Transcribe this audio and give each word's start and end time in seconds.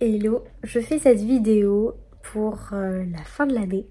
Hello, 0.00 0.42
je 0.64 0.80
fais 0.80 0.98
cette 0.98 1.20
vidéo 1.20 1.94
pour 2.20 2.70
euh, 2.72 3.04
la 3.12 3.22
fin 3.22 3.46
de 3.46 3.54
l'année 3.54 3.86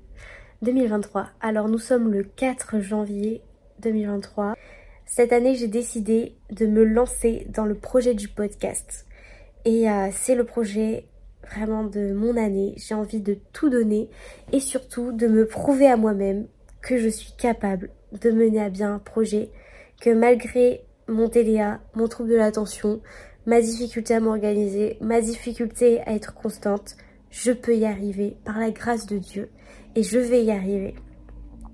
2023. 0.62 1.30
Alors 1.40 1.70
nous 1.70 1.78
sommes 1.78 2.12
le 2.12 2.24
4 2.26 2.82
janvier 2.82 3.42
2023. 3.80 4.56
Cette 5.06 5.32
année 5.32 5.56
j'ai 5.56 5.70
décidé 5.70 6.36
de 6.52 6.66
me 6.66 6.84
lancer 6.84 7.48
dans 7.50 7.64
le 7.64 7.76
projet 7.76 8.16
du 8.16 8.28
podcast. 8.28 9.06
Et 9.64 9.90
euh, 9.90 10.10
c'est 10.12 10.36
le 10.36 10.44
projet 10.44 11.06
vraiment 11.50 11.86
de 11.86 12.12
mon 12.12 12.36
année. 12.36 12.74
J'ai 12.76 12.96
envie 12.96 13.22
de 13.22 13.38
tout 13.54 13.70
donner 13.70 14.10
et 14.52 14.60
surtout 14.60 15.14
de 15.14 15.28
me 15.28 15.48
prouver 15.48 15.88
à 15.88 15.96
moi-même 15.96 16.48
que 16.82 16.98
je 16.98 17.08
suis 17.08 17.32
capable 17.38 17.90
de 18.12 18.30
mener 18.30 18.62
à 18.62 18.70
bien 18.70 18.96
un 18.96 19.00
projet, 19.00 19.52
que 20.02 20.10
malgré 20.10 20.84
mon 21.08 21.30
TDA, 21.30 21.80
mon 21.96 22.10
trouble 22.10 22.30
de 22.30 22.36
l'attention, 22.36 23.02
ma 23.46 23.62
difficulté 23.62 24.14
à 24.14 24.20
m'organiser, 24.20 24.98
ma 25.02 25.22
difficulté 25.22 26.02
à 26.02 26.14
être 26.14 26.34
constante, 26.34 26.96
je 27.30 27.52
peux 27.52 27.76
y 27.76 27.86
arriver 27.86 28.38
par 28.46 28.60
la 28.60 28.72
grâce 28.72 29.06
de 29.06 29.18
Dieu 29.18 29.50
et 29.96 30.04
je 30.04 30.20
vais 30.20 30.44
y 30.44 30.52
arriver. 30.52 30.96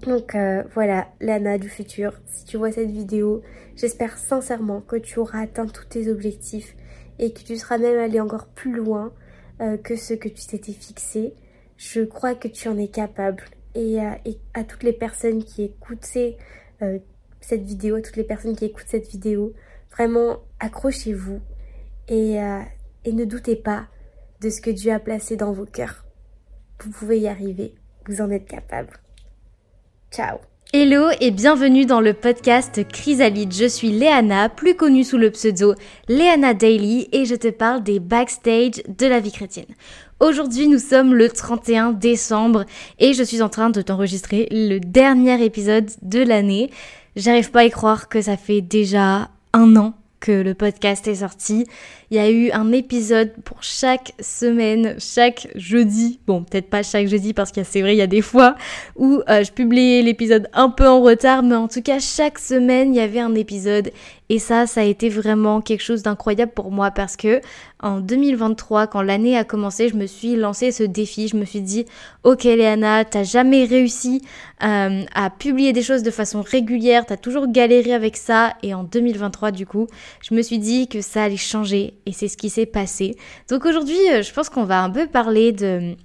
Donc 0.06 0.34
euh, 0.34 0.64
voilà, 0.74 1.10
Lana 1.20 1.58
du 1.58 1.70
futur, 1.70 2.14
si 2.26 2.46
tu 2.46 2.58
vois 2.58 2.72
cette 2.72 2.90
vidéo, 2.90 3.42
j'espère 3.76 4.18
sincèrement 4.18 4.82
que 4.82 4.96
tu 4.96 5.20
auras 5.20 5.42
atteint 5.42 5.68
tous 5.68 5.86
tes 5.86 6.10
objectifs 6.10 6.76
et 7.20 7.34
que 7.34 7.42
tu 7.42 7.58
seras 7.58 7.78
même 7.78 8.00
allé 8.00 8.20
encore 8.22 8.48
plus 8.48 8.74
loin 8.74 9.12
euh, 9.62 9.78
que 9.78 9.98
ce 9.98 10.14
que 10.14 10.30
tu 10.30 10.46
t'étais 10.48 10.72
fixé. 10.72 11.34
Je 11.76 12.02
crois 12.02 12.34
que 12.34 12.48
tu 12.48 12.70
en 12.70 12.78
es 12.78 12.88
capable. 12.88 13.44
Et, 13.76 14.02
euh, 14.02 14.12
à 14.54 14.64
toutes 14.64 14.84
les 14.84 14.94
personnes 14.94 15.44
qui 15.44 15.72
à 16.82 18.02
toutes 18.02 18.16
les 18.16 18.24
personnes 18.24 18.56
qui 18.56 18.66
écoutent 18.66 18.88
cette 18.88 19.08
vidéo, 19.08 19.54
vraiment 19.92 20.40
accrochez-vous 20.60 21.40
euh, 22.12 22.62
et, 23.06 23.14
ne 23.14 23.26
doutez 23.26 23.56
pas 23.56 23.86
de 24.42 24.50
ce 24.50 24.62
que 24.62 24.70
Dieu 24.70 24.92
a 24.92 25.00
placé 25.00 25.36
dans 25.36 25.52
vos 25.52 25.66
cœurs. 25.66 26.06
Vous 26.84 26.92
pouvez 26.92 27.20
y 27.20 27.28
arriver, 27.28 27.76
vous 28.08 28.22
en 28.22 28.32
êtes 28.32 28.48
capable. 28.48 29.00
Ciao 30.12 30.38
Hello 30.72 31.10
et 31.20 31.32
bienvenue 31.32 31.86
dans 31.86 32.00
le 32.00 32.14
podcast 32.14 32.88
Chrysalide. 32.88 33.54
Je 33.54 33.66
suis 33.66 33.92
Léana, 33.92 34.50
plus 34.50 34.76
connue 34.76 35.04
sous 35.04 35.18
le 35.18 35.32
pseudo 35.32 35.74
Léana 36.08 36.54
Daily 36.54 37.10
et 37.12 37.26
je 37.26 37.36
te 37.36 37.48
parle 37.50 37.84
des 37.84 38.00
backstage 38.00 38.84
de 38.88 39.08
la 39.08 39.20
vie 39.20 39.32
chrétienne. 39.32 39.66
Aujourd'hui 40.20 40.68
nous 40.68 40.80
sommes 40.80 41.16
le 41.16 41.30
31 41.30 41.92
décembre 41.92 42.66
et 43.00 43.14
je 43.14 43.24
suis 43.24 43.42
en 43.42 43.50
train 43.50 43.72
de 43.72 43.82
t'enregistrer 43.82 44.48
le 44.52 44.80
dernier 44.80 45.44
épisode 45.44 45.90
de 46.02 46.20
l'année. 46.20 46.70
J'arrive 47.16 47.52
pas 47.52 47.62
à 47.62 47.66
y 47.66 47.72
croire 47.72 48.08
que 48.08 48.22
ça 48.22 48.38
fait 48.38 48.62
déjà 48.62 49.30
un 49.54 49.76
an 49.76 49.94
que 50.20 50.32
le 50.32 50.54
podcast 50.54 51.08
est 51.08 51.16
sorti. 51.16 51.66
Il 52.12 52.18
y 52.18 52.20
a 52.20 52.30
eu 52.30 52.50
un 52.52 52.72
épisode 52.72 53.32
pour 53.46 53.62
chaque 53.62 54.14
semaine, 54.20 54.96
chaque 54.98 55.48
jeudi. 55.56 56.20
Bon, 56.26 56.44
peut-être 56.44 56.70
pas 56.70 56.82
chaque 56.82 57.08
jeudi 57.08 57.34
parce 57.34 57.52
que 57.52 57.64
c'est 57.64 57.82
vrai, 57.82 57.94
il 57.94 58.00
y 58.00 58.02
a 58.02 58.08
des 58.08 58.24
fois 58.24 58.56
où 58.96 59.22
euh, 59.30 59.44
je 59.44 59.52
publiais 59.52 60.02
l'épisode 60.02 60.50
un 60.54 60.70
peu 60.70 60.88
en 60.88 61.02
retard, 61.02 61.44
mais 61.44 61.56
en 61.56 61.68
tout 61.68 61.84
cas, 61.84 62.00
chaque 62.00 62.40
semaine, 62.40 62.96
il 62.96 62.98
y 62.98 63.02
avait 63.02 63.20
un 63.20 63.36
épisode. 63.36 63.92
Et 64.32 64.38
ça, 64.38 64.68
ça 64.68 64.82
a 64.82 64.84
été 64.84 65.10
vraiment 65.10 65.60
quelque 65.60 65.82
chose 65.82 66.04
d'incroyable 66.04 66.52
pour 66.52 66.72
moi 66.72 66.92
parce 66.92 67.16
que 67.16 67.42
en 67.82 68.00
2023, 68.00 68.88
quand 68.88 69.02
l'année 69.02 69.38
a 69.38 69.44
commencé, 69.44 69.90
je 69.90 69.96
me 69.96 70.06
suis 70.06 70.36
lancé 70.36 70.72
ce 70.72 70.84
défi. 70.84 71.28
Je 71.28 71.36
me 71.36 71.46
suis 71.46 71.62
dit, 71.62 71.86
ok 72.24 72.44
Léana, 72.44 73.06
t'as 73.06 73.24
jamais 73.24 73.66
réussi 73.66 74.22
euh, 74.64 75.04
à 75.16 75.30
publier 75.32 75.74
des 75.74 75.82
choses 75.82 76.04
de 76.04 76.12
façon 76.12 76.42
régulière, 76.42 77.06
t'as 77.08 77.18
toujours 77.18 77.48
galéré 77.48 77.94
avec 77.94 78.18
ça. 78.18 78.54
Et 78.62 78.74
en 78.74 78.84
2023, 78.84 79.52
du 79.52 79.66
coup, 79.66 79.88
je 80.22 80.36
me 80.36 80.44
suis 80.44 80.60
dit 80.60 80.88
que 80.88 81.02
ça 81.02 81.24
allait 81.24 81.38
changer 81.38 81.96
et 82.10 82.12
c'est 82.12 82.28
ce 82.28 82.38
qui 82.38 82.50
s'est 82.50 82.66
passé. 82.66 83.16
Donc 83.50 83.66
aujourd'hui, 83.66 84.00
euh, 84.12 84.24
je 84.24 84.34
pense 84.34 84.50
qu'on 84.50 84.64
va 84.64 84.82
un 84.82 84.90
peu 84.90 85.06
parler 85.06 85.52
de, 85.52 85.96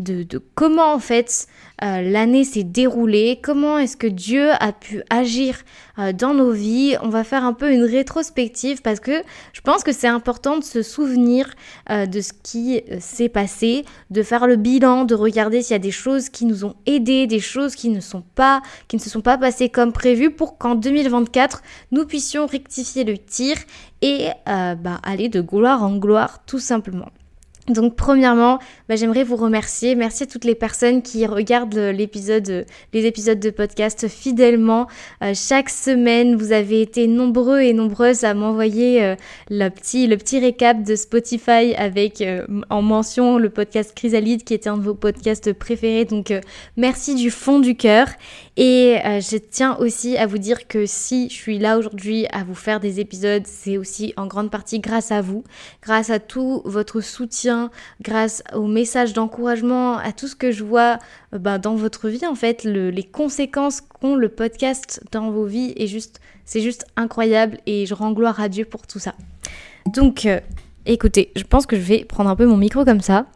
de, 0.00 0.42
comment 0.56 0.92
en 0.92 0.98
fait 0.98 1.46
euh, 1.82 2.02
l'année 2.02 2.44
s'est 2.44 2.62
déroulée, 2.62 3.40
comment 3.42 3.78
est-ce 3.78 3.96
que 3.96 4.06
Dieu 4.06 4.50
a 4.60 4.72
pu 4.72 5.02
agir 5.10 5.56
euh, 5.98 6.12
dans 6.12 6.34
nos 6.34 6.52
vies? 6.52 6.96
On 7.02 7.08
va 7.08 7.24
faire 7.24 7.44
un 7.44 7.52
peu 7.52 7.72
une 7.72 7.84
rétrospective 7.84 8.82
parce 8.82 9.00
que 9.00 9.22
je 9.52 9.60
pense 9.60 9.82
que 9.82 9.92
c'est 9.92 10.08
important 10.08 10.58
de 10.58 10.64
se 10.64 10.82
souvenir 10.82 11.48
de 11.90 12.20
ce 12.20 12.32
qui 12.32 12.82
s'est 13.00 13.28
passé, 13.28 13.84
de 14.10 14.22
faire 14.22 14.46
le 14.46 14.56
bilan, 14.56 15.04
de 15.04 15.14
regarder 15.14 15.62
s'il 15.62 15.72
y 15.72 15.76
a 15.76 15.78
des 15.78 15.90
choses 15.90 16.28
qui 16.28 16.44
nous 16.44 16.64
ont 16.64 16.74
aidés, 16.86 17.26
des 17.26 17.40
choses 17.40 17.74
qui 17.74 17.88
ne 17.88 18.00
se 18.00 18.08
sont 18.10 18.22
pas 18.32 19.38
passées 19.38 19.68
comme 19.68 19.92
prévu 19.92 20.30
pour 20.30 20.58
qu'en 20.58 20.74
2024 20.74 21.62
nous 21.90 22.06
puissions 22.06 22.46
rectifier 22.46 23.04
le 23.04 23.18
tir 23.18 23.56
et 24.00 24.28
euh, 24.48 24.74
bah, 24.74 25.00
aller 25.02 25.28
de 25.28 25.40
gloire 25.40 25.82
en 25.82 25.96
gloire 25.96 26.44
tout 26.44 26.58
simplement. 26.58 27.08
Donc 27.68 27.94
premièrement, 27.94 28.58
bah, 28.88 28.96
j'aimerais 28.96 29.22
vous 29.22 29.36
remercier. 29.36 29.94
Merci 29.94 30.24
à 30.24 30.26
toutes 30.26 30.44
les 30.44 30.56
personnes 30.56 31.00
qui 31.00 31.26
regardent 31.26 31.76
l'épisode, 31.76 32.66
les 32.92 33.06
épisodes 33.06 33.38
de 33.38 33.50
podcast 33.50 34.08
fidèlement. 34.08 34.88
Euh, 35.22 35.32
chaque 35.32 35.70
semaine, 35.70 36.34
vous 36.34 36.50
avez 36.50 36.82
été 36.82 37.06
nombreux 37.06 37.60
et 37.60 37.72
nombreuses 37.72 38.24
à 38.24 38.34
m'envoyer 38.34 39.04
euh, 39.04 39.14
le, 39.48 39.68
petit, 39.68 40.08
le 40.08 40.16
petit 40.16 40.40
récap 40.40 40.82
de 40.82 40.96
Spotify 40.96 41.72
avec 41.76 42.20
euh, 42.20 42.44
en 42.68 42.82
mention 42.82 43.38
le 43.38 43.48
podcast 43.48 43.92
Chrysalide 43.94 44.42
qui 44.42 44.54
était 44.54 44.68
un 44.68 44.76
de 44.76 44.82
vos 44.82 44.94
podcasts 44.94 45.52
préférés. 45.52 46.04
Donc 46.04 46.32
merci 46.76 47.14
du 47.14 47.30
fond 47.30 47.60
du 47.60 47.76
cœur. 47.76 48.08
Et 48.56 48.98
je 49.02 49.38
tiens 49.38 49.76
aussi 49.78 50.18
à 50.18 50.26
vous 50.26 50.36
dire 50.36 50.68
que 50.68 50.84
si 50.84 51.30
je 51.30 51.34
suis 51.34 51.58
là 51.58 51.78
aujourd'hui 51.78 52.26
à 52.32 52.44
vous 52.44 52.54
faire 52.54 52.80
des 52.80 53.00
épisodes, 53.00 53.44
c'est 53.46 53.78
aussi 53.78 54.12
en 54.18 54.26
grande 54.26 54.50
partie 54.50 54.78
grâce 54.78 55.10
à 55.10 55.22
vous, 55.22 55.42
grâce 55.82 56.10
à 56.10 56.18
tout 56.18 56.60
votre 56.66 57.00
soutien 57.00 57.51
grâce 58.00 58.42
aux 58.54 58.66
messages 58.66 59.12
d'encouragement, 59.12 59.98
à 59.98 60.12
tout 60.12 60.28
ce 60.28 60.36
que 60.36 60.50
je 60.50 60.64
vois 60.64 60.98
euh, 61.34 61.38
bah, 61.38 61.58
dans 61.58 61.74
votre 61.74 62.08
vie 62.08 62.26
en 62.26 62.34
fait, 62.34 62.64
les 62.64 63.04
conséquences 63.04 63.80
qu'ont 63.80 64.16
le 64.16 64.28
podcast 64.28 65.02
dans 65.12 65.30
vos 65.30 65.44
vies 65.44 65.72
est 65.76 65.86
juste, 65.86 66.20
c'est 66.44 66.60
juste 66.60 66.86
incroyable 66.96 67.58
et 67.66 67.86
je 67.86 67.94
rends 67.94 68.12
gloire 68.12 68.40
à 68.40 68.48
Dieu 68.48 68.64
pour 68.64 68.86
tout 68.86 68.98
ça. 68.98 69.14
Donc, 69.86 70.26
euh, 70.26 70.40
écoutez, 70.86 71.32
je 71.36 71.42
pense 71.42 71.66
que 71.66 71.76
je 71.76 71.82
vais 71.82 72.04
prendre 72.04 72.30
un 72.30 72.36
peu 72.36 72.46
mon 72.46 72.56
micro 72.56 72.84
comme 72.84 73.00
ça. 73.00 73.26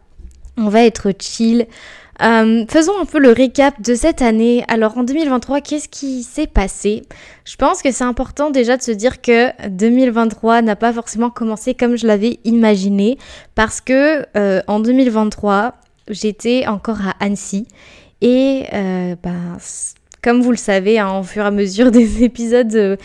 On 0.57 0.69
va 0.69 0.83
être 0.83 1.11
chill. 1.19 1.67
Euh, 2.21 2.65
faisons 2.67 2.99
un 2.99 3.05
peu 3.05 3.19
le 3.19 3.31
récap 3.31 3.81
de 3.81 3.93
cette 3.93 4.21
année. 4.21 4.63
Alors 4.67 4.97
en 4.97 5.03
2023, 5.03 5.61
qu'est-ce 5.61 5.87
qui 5.87 6.23
s'est 6.23 6.47
passé? 6.47 7.03
Je 7.45 7.55
pense 7.55 7.81
que 7.81 7.91
c'est 7.91 8.03
important 8.03 8.49
déjà 8.49 8.77
de 8.77 8.81
se 8.81 8.91
dire 8.91 9.21
que 9.21 9.67
2023 9.69 10.63
n'a 10.63 10.75
pas 10.75 10.91
forcément 10.93 11.29
commencé 11.29 11.75
comme 11.75 11.95
je 11.95 12.07
l'avais 12.07 12.39
imaginé 12.43 13.17
parce 13.53 13.81
que 13.81 14.25
euh, 14.35 14.61
en 14.67 14.79
2023, 14.79 15.75
j'étais 16.09 16.65
encore 16.67 17.01
à 17.01 17.23
Annecy 17.23 17.67
et 18.21 18.63
euh, 18.73 19.15
bah, 19.21 19.29
comme 20.23 20.41
vous 20.41 20.51
le 20.51 20.57
savez, 20.57 20.97
hein, 20.97 21.19
au 21.19 21.23
fur 21.23 21.43
et 21.43 21.47
à 21.47 21.51
mesure 21.51 21.91
des 21.91 22.23
épisodes 22.23 22.97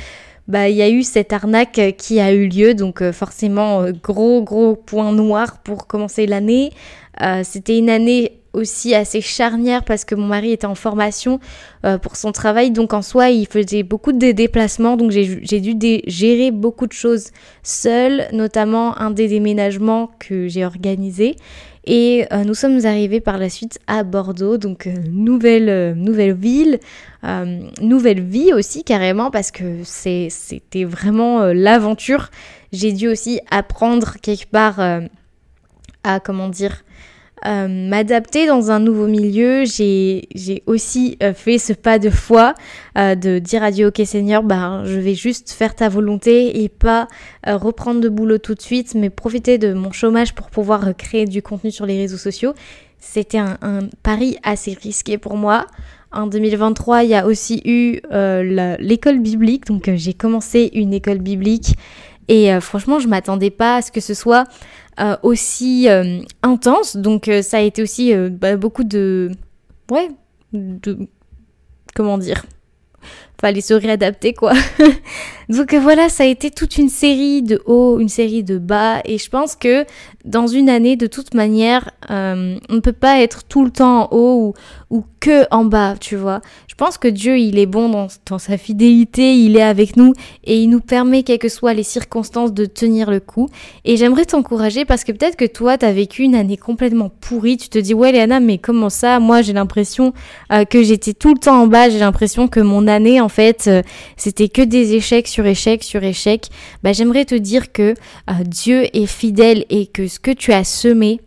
bah 0.48 0.68
il 0.68 0.76
y 0.76 0.82
a 0.82 0.90
eu 0.90 1.04
cette 1.04 1.32
arnaque 1.32 1.94
qui 1.96 2.18
a 2.18 2.32
eu 2.32 2.48
lieu. 2.48 2.74
Donc 2.74 3.08
forcément 3.12 3.84
gros 4.02 4.42
gros 4.42 4.74
point 4.74 5.12
noir 5.12 5.58
pour 5.62 5.86
commencer 5.86 6.26
l'année. 6.26 6.72
C'était 7.44 7.78
une 7.78 7.88
année 7.88 8.41
aussi 8.52 8.94
assez 8.94 9.20
charnière 9.20 9.84
parce 9.84 10.04
que 10.04 10.14
mon 10.14 10.26
mari 10.26 10.52
était 10.52 10.66
en 10.66 10.74
formation 10.74 11.40
euh, 11.84 11.98
pour 11.98 12.16
son 12.16 12.32
travail, 12.32 12.70
donc 12.70 12.92
en 12.92 13.02
soi 13.02 13.30
il 13.30 13.46
faisait 13.46 13.82
beaucoup 13.82 14.12
de 14.12 14.32
déplacements, 14.32 14.96
donc 14.96 15.10
j'ai 15.10 15.60
dû 15.60 16.02
gérer 16.06 16.50
beaucoup 16.50 16.86
de 16.86 16.92
choses 16.92 17.30
seule, 17.62 18.26
notamment 18.32 18.98
un 18.98 19.10
des 19.10 19.28
déménagements 19.28 20.10
que 20.18 20.48
j'ai 20.48 20.64
organisé. 20.64 21.36
Et 21.84 22.26
euh, 22.32 22.44
nous 22.44 22.54
sommes 22.54 22.84
arrivés 22.86 23.20
par 23.20 23.38
la 23.38 23.48
suite 23.48 23.80
à 23.88 24.04
Bordeaux, 24.04 24.56
donc 24.56 24.86
euh, 24.86 24.94
nouvelle, 25.10 25.94
nouvelle 25.94 26.34
ville, 26.34 26.78
nouvelle 27.80 28.20
vie 28.20 28.52
aussi 28.52 28.82
carrément 28.82 29.30
parce 29.30 29.52
que 29.52 29.82
c'était 29.84 30.84
vraiment 30.84 31.46
l'aventure. 31.46 32.30
J'ai 32.72 32.92
dû 32.92 33.06
aussi 33.06 33.40
apprendre 33.48 34.16
quelque 34.20 34.48
part 34.48 34.80
à 36.02 36.18
comment 36.18 36.48
dire 36.48 36.82
euh, 37.44 37.66
m'adapter 37.66 38.46
dans 38.46 38.70
un 38.70 38.78
nouveau 38.78 39.08
milieu. 39.08 39.64
J'ai 39.64 40.62
aussi 40.66 41.18
euh, 41.22 41.34
fait 41.34 41.58
ce 41.58 41.72
pas 41.72 41.98
de 41.98 42.08
foi 42.08 42.54
euh, 42.96 43.16
de 43.16 43.40
dire 43.40 43.64
à 43.64 43.72
Dieu, 43.72 43.88
ok 43.88 44.00
Seigneur, 44.04 44.44
ben, 44.44 44.84
je 44.84 44.98
vais 44.98 45.14
juste 45.14 45.50
faire 45.50 45.74
ta 45.74 45.88
volonté 45.88 46.62
et 46.62 46.68
pas 46.68 47.08
reprendre 47.44 48.00
de 48.00 48.08
boulot 48.08 48.38
tout 48.38 48.54
de 48.54 48.62
suite, 48.62 48.94
mais 48.94 49.10
profiter 49.10 49.58
de 49.58 49.72
mon 49.72 49.90
chômage 49.90 50.34
pour 50.34 50.50
pouvoir 50.50 50.96
créer 50.96 51.24
du 51.24 51.42
contenu 51.42 51.72
sur 51.72 51.84
les 51.84 51.98
réseaux 51.98 52.16
sociaux. 52.16 52.54
C'était 52.98 53.38
un, 53.38 53.58
un, 53.62 53.80
pari 54.04 54.38
assez 54.44 54.76
risqué 54.80 55.18
pour 55.18 55.36
moi. 55.36 55.66
En 56.12 56.28
2023, 56.28 57.02
il 57.02 57.10
y 57.10 57.14
a 57.14 57.26
aussi 57.26 57.60
eu 57.64 58.00
l'école 58.78 59.18
biblique, 59.18 59.66
donc 59.66 59.90
j'ai 59.94 60.14
commencé 60.14 60.70
une 60.74 60.92
école 60.92 61.18
biblique 61.18 61.74
et 62.28 62.60
franchement, 62.60 63.00
je 63.00 63.08
m'attendais 63.08 63.50
pas 63.50 63.76
à 63.76 63.82
ce 63.82 63.90
que 63.90 64.00
ce 64.00 64.14
soit 64.14 64.44
euh, 65.00 65.16
aussi 65.22 65.88
euh, 65.88 66.20
intense. 66.42 66.96
Donc 66.96 67.28
euh, 67.28 67.42
ça 67.42 67.58
a 67.58 67.60
été 67.60 67.82
aussi 67.82 68.14
bah, 68.14 68.56
beaucoup 68.56 68.84
de... 68.84 69.30
Ouais, 69.90 70.08
de... 70.52 71.08
Comment 71.94 72.18
dire 72.18 72.44
fallait 73.42 73.60
se 73.60 73.74
réadapter 73.74 74.32
quoi. 74.32 74.52
Donc 75.48 75.74
voilà, 75.74 76.08
ça 76.08 76.22
a 76.22 76.26
été 76.26 76.50
toute 76.50 76.78
une 76.78 76.88
série 76.88 77.42
de 77.42 77.60
hauts, 77.66 77.98
une 78.00 78.08
série 78.08 78.42
de 78.42 78.56
bas, 78.56 79.00
et 79.04 79.18
je 79.18 79.28
pense 79.28 79.54
que 79.54 79.84
dans 80.24 80.46
une 80.46 80.70
année, 80.70 80.96
de 80.96 81.06
toute 81.06 81.34
manière, 81.34 81.90
euh, 82.10 82.56
on 82.70 82.74
ne 82.74 82.80
peut 82.80 82.92
pas 82.92 83.20
être 83.20 83.44
tout 83.44 83.64
le 83.64 83.70
temps 83.70 84.04
en 84.04 84.08
haut 84.12 84.54
ou, 84.90 84.96
ou 84.96 85.04
que 85.20 85.44
en 85.50 85.64
bas, 85.64 85.94
tu 85.98 86.16
vois. 86.16 86.40
Je 86.68 86.74
pense 86.74 86.96
que 86.96 87.08
Dieu, 87.08 87.38
il 87.38 87.58
est 87.58 87.66
bon 87.66 87.88
dans, 87.88 88.06
dans, 88.26 88.38
sa 88.38 88.56
fidélité, 88.56 89.34
il 89.34 89.56
est 89.56 89.62
avec 89.62 89.96
nous 89.96 90.14
et 90.44 90.60
il 90.60 90.68
nous 90.68 90.80
permet, 90.80 91.22
quelles 91.22 91.38
que 91.38 91.48
soient 91.48 91.74
les 91.74 91.82
circonstances, 91.82 92.52
de 92.52 92.64
tenir 92.64 93.10
le 93.10 93.20
coup. 93.20 93.48
Et 93.84 93.96
j'aimerais 93.96 94.24
t'encourager 94.24 94.84
parce 94.84 95.04
que 95.04 95.12
peut-être 95.12 95.36
que 95.36 95.44
toi, 95.44 95.76
tu 95.76 95.86
as 95.86 95.92
vécu 95.92 96.22
une 96.22 96.34
année 96.34 96.56
complètement 96.56 97.08
pourrie. 97.08 97.56
Tu 97.56 97.68
te 97.68 97.78
dis, 97.78 97.94
ouais, 97.94 98.12
Léana, 98.12 98.40
mais 98.40 98.58
comment 98.58 98.90
ça? 98.90 99.18
Moi, 99.18 99.42
j'ai 99.42 99.52
l'impression 99.52 100.12
euh, 100.52 100.64
que 100.64 100.82
j'étais 100.82 101.14
tout 101.14 101.34
le 101.34 101.38
temps 101.38 101.62
en 101.62 101.66
bas. 101.66 101.90
J'ai 101.90 101.98
l'impression 101.98 102.48
que 102.48 102.60
mon 102.60 102.86
année, 102.86 103.20
en 103.20 103.28
fait, 103.32 103.66
euh, 103.66 103.82
c'était 104.16 104.48
que 104.48 104.62
des 104.62 104.94
échecs 104.94 105.26
sur 105.26 105.46
échecs 105.46 105.82
sur 105.82 106.02
échecs. 106.04 106.48
Bah, 106.82 106.92
j'aimerais 106.92 107.24
te 107.24 107.34
dire 107.34 107.72
que 107.72 107.94
euh, 108.30 108.32
Dieu 108.44 108.84
est 108.96 109.06
fidèle 109.06 109.64
et 109.70 109.86
que 109.86 110.06
ce 110.06 110.20
que 110.20 110.30
tu 110.30 110.52
as 110.52 110.64
semé, 110.64 111.20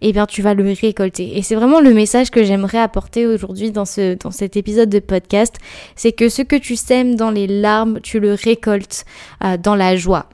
eh 0.00 0.12
bien 0.12 0.26
tu 0.26 0.42
vas 0.42 0.54
le 0.54 0.64
récolter. 0.78 1.38
Et 1.38 1.42
c'est 1.42 1.54
vraiment 1.54 1.80
le 1.80 1.94
message 1.94 2.30
que 2.30 2.44
j'aimerais 2.44 2.78
apporter 2.78 3.26
aujourd'hui 3.26 3.70
dans, 3.70 3.84
ce, 3.84 4.14
dans 4.14 4.30
cet 4.30 4.56
épisode 4.56 4.88
de 4.88 4.98
podcast, 4.98 5.56
c'est 5.96 6.12
que 6.12 6.28
ce 6.28 6.42
que 6.42 6.56
tu 6.56 6.76
sèmes 6.76 7.14
dans 7.14 7.30
les 7.30 7.46
larmes, 7.46 8.00
tu 8.02 8.20
le 8.20 8.34
récoltes 8.34 9.04
euh, 9.44 9.56
dans 9.56 9.74
la 9.74 9.96
joie. 9.96 10.26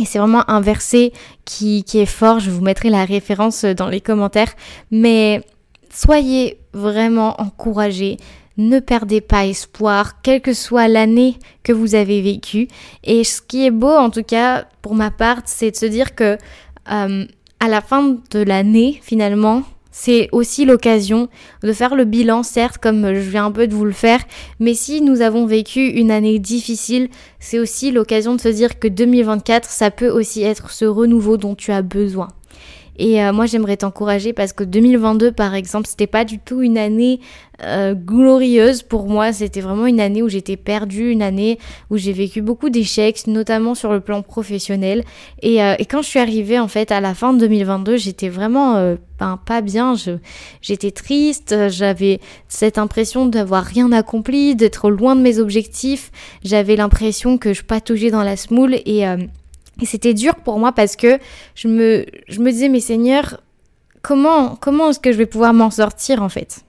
Et 0.00 0.04
c'est 0.04 0.18
vraiment 0.18 0.48
un 0.50 0.60
verset 0.60 1.12
qui, 1.44 1.84
qui 1.84 2.00
est 2.00 2.06
fort, 2.06 2.40
je 2.40 2.50
vous 2.50 2.62
mettrai 2.62 2.90
la 2.90 3.04
référence 3.04 3.64
dans 3.64 3.88
les 3.88 4.00
commentaires, 4.00 4.52
mais 4.90 5.40
soyez 5.88 6.58
vraiment 6.72 7.40
encouragés 7.40 8.16
ne 8.56 8.78
perdez 8.78 9.20
pas 9.20 9.46
espoir, 9.46 10.22
quelle 10.22 10.40
que 10.40 10.52
soit 10.52 10.88
l'année 10.88 11.36
que 11.62 11.72
vous 11.72 11.94
avez 11.94 12.20
vécue. 12.22 12.68
Et 13.02 13.24
ce 13.24 13.42
qui 13.42 13.66
est 13.66 13.70
beau, 13.70 13.90
en 13.90 14.10
tout 14.10 14.22
cas 14.22 14.66
pour 14.82 14.94
ma 14.94 15.10
part, 15.10 15.42
c'est 15.46 15.70
de 15.70 15.76
se 15.76 15.86
dire 15.86 16.14
que 16.14 16.38
euh, 16.90 17.24
à 17.60 17.68
la 17.68 17.80
fin 17.80 18.16
de 18.30 18.40
l'année, 18.40 19.00
finalement, 19.02 19.62
c'est 19.90 20.28
aussi 20.32 20.64
l'occasion 20.64 21.28
de 21.62 21.72
faire 21.72 21.94
le 21.94 22.04
bilan, 22.04 22.42
certes, 22.42 22.78
comme 22.78 23.14
je 23.14 23.30
viens 23.30 23.46
un 23.46 23.52
peu 23.52 23.68
de 23.68 23.74
vous 23.74 23.84
le 23.84 23.92
faire, 23.92 24.20
mais 24.58 24.74
si 24.74 25.00
nous 25.00 25.20
avons 25.20 25.46
vécu 25.46 25.86
une 25.86 26.10
année 26.10 26.40
difficile, 26.40 27.08
c'est 27.38 27.60
aussi 27.60 27.92
l'occasion 27.92 28.34
de 28.34 28.40
se 28.40 28.48
dire 28.48 28.80
que 28.80 28.88
2024, 28.88 29.70
ça 29.70 29.92
peut 29.92 30.10
aussi 30.10 30.42
être 30.42 30.70
ce 30.70 30.84
renouveau 30.84 31.36
dont 31.36 31.54
tu 31.54 31.70
as 31.70 31.82
besoin. 31.82 32.28
Et 32.96 33.22
euh, 33.22 33.32
moi, 33.32 33.46
j'aimerais 33.46 33.76
t'encourager 33.76 34.32
parce 34.32 34.52
que 34.52 34.64
2022, 34.64 35.32
par 35.32 35.54
exemple, 35.54 35.86
c'était 35.88 36.06
pas 36.06 36.24
du 36.24 36.38
tout 36.38 36.62
une 36.62 36.78
année 36.78 37.20
euh, 37.62 37.94
glorieuse 37.94 38.82
pour 38.82 39.08
moi. 39.08 39.32
C'était 39.32 39.60
vraiment 39.60 39.86
une 39.86 40.00
année 40.00 40.22
où 40.22 40.28
j'étais 40.28 40.56
perdue, 40.56 41.10
une 41.10 41.22
année 41.22 41.58
où 41.90 41.96
j'ai 41.96 42.12
vécu 42.12 42.40
beaucoup 42.40 42.70
d'échecs, 42.70 43.26
notamment 43.26 43.74
sur 43.74 43.92
le 43.92 44.00
plan 44.00 44.22
professionnel. 44.22 45.04
Et, 45.42 45.62
euh, 45.62 45.74
et, 45.78 45.86
quand 45.86 46.02
je 46.02 46.08
suis 46.08 46.20
arrivée, 46.20 46.58
en 46.58 46.68
fait, 46.68 46.92
à 46.92 47.00
la 47.00 47.14
fin 47.14 47.32
de 47.32 47.38
2022, 47.38 47.96
j'étais 47.96 48.28
vraiment 48.28 48.94
ben, 49.18 49.38
pas 49.44 49.60
bien. 49.60 49.94
J'étais 50.62 50.90
triste. 50.92 51.68
J'avais 51.68 52.20
cette 52.48 52.78
impression 52.78 53.26
d'avoir 53.26 53.64
rien 53.64 53.90
accompli, 53.92 54.54
d'être 54.54 54.90
loin 54.90 55.16
de 55.16 55.20
mes 55.20 55.38
objectifs. 55.40 56.12
J'avais 56.44 56.76
l'impression 56.76 57.38
que 57.38 57.52
je 57.52 57.62
patougeais 57.62 58.10
dans 58.10 58.22
la 58.22 58.36
smoule 58.36 58.74
et 58.86 59.04
et 59.80 59.86
c'était 59.86 60.14
dur 60.14 60.36
pour 60.36 60.58
moi 60.58 60.72
parce 60.72 60.96
que 60.96 61.18
je 61.54 61.68
me, 61.68 62.06
je 62.28 62.40
me 62.40 62.50
disais, 62.50 62.68
mais 62.68 62.80
Seigneur, 62.80 63.40
comment, 64.02 64.56
comment 64.56 64.90
est-ce 64.90 65.00
que 65.00 65.12
je 65.12 65.18
vais 65.18 65.26
pouvoir 65.26 65.52
m'en 65.52 65.70
sortir 65.70 66.22
en 66.22 66.28
fait? 66.28 66.64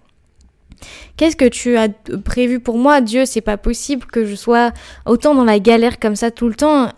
Qu'est-ce 1.17 1.35
que 1.35 1.47
tu 1.47 1.77
as 1.77 1.87
prévu 2.23 2.59
pour 2.59 2.77
moi? 2.77 2.99
Dieu, 2.99 3.25
c'est 3.25 3.41
pas 3.41 3.57
possible 3.57 4.05
que 4.05 4.25
je 4.25 4.35
sois 4.35 4.71
autant 5.05 5.33
dans 5.33 5.45
la 5.45 5.59
galère 5.59 5.99
comme 5.99 6.15
ça 6.15 6.29
tout 6.29 6.49
le 6.49 6.55
temps. 6.55 6.89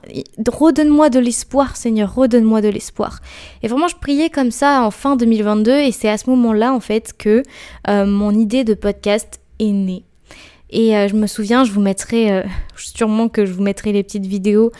Redonne-moi 0.48 1.10
de 1.10 1.20
l'espoir, 1.20 1.76
Seigneur, 1.76 2.14
redonne-moi 2.16 2.62
de 2.62 2.70
l'espoir. 2.70 3.20
Et 3.62 3.68
vraiment, 3.68 3.88
je 3.88 3.96
priais 3.96 4.30
comme 4.30 4.52
ça 4.52 4.84
en 4.84 4.92
fin 4.92 5.16
2022 5.16 5.72
et 5.72 5.92
c'est 5.92 6.10
à 6.10 6.18
ce 6.18 6.30
moment-là 6.32 6.74
en 6.74 6.80
fait 6.80 7.14
que 7.18 7.44
euh, 7.88 8.06
mon 8.06 8.32
idée 8.32 8.64
de 8.64 8.74
podcast 8.74 9.40
est 9.60 9.72
née. 9.72 10.04
Et 10.70 10.98
euh, 10.98 11.08
je 11.08 11.16
me 11.16 11.28
souviens, 11.28 11.64
je 11.64 11.72
vous 11.72 11.82
mettrai, 11.82 12.32
euh, 12.32 12.44
sûrement 12.76 13.30
que 13.30 13.46
je 13.46 13.54
vous 13.54 13.64
mettrai 13.64 13.94
les 13.94 14.04
petites 14.04 14.26
vidéos 14.26 14.72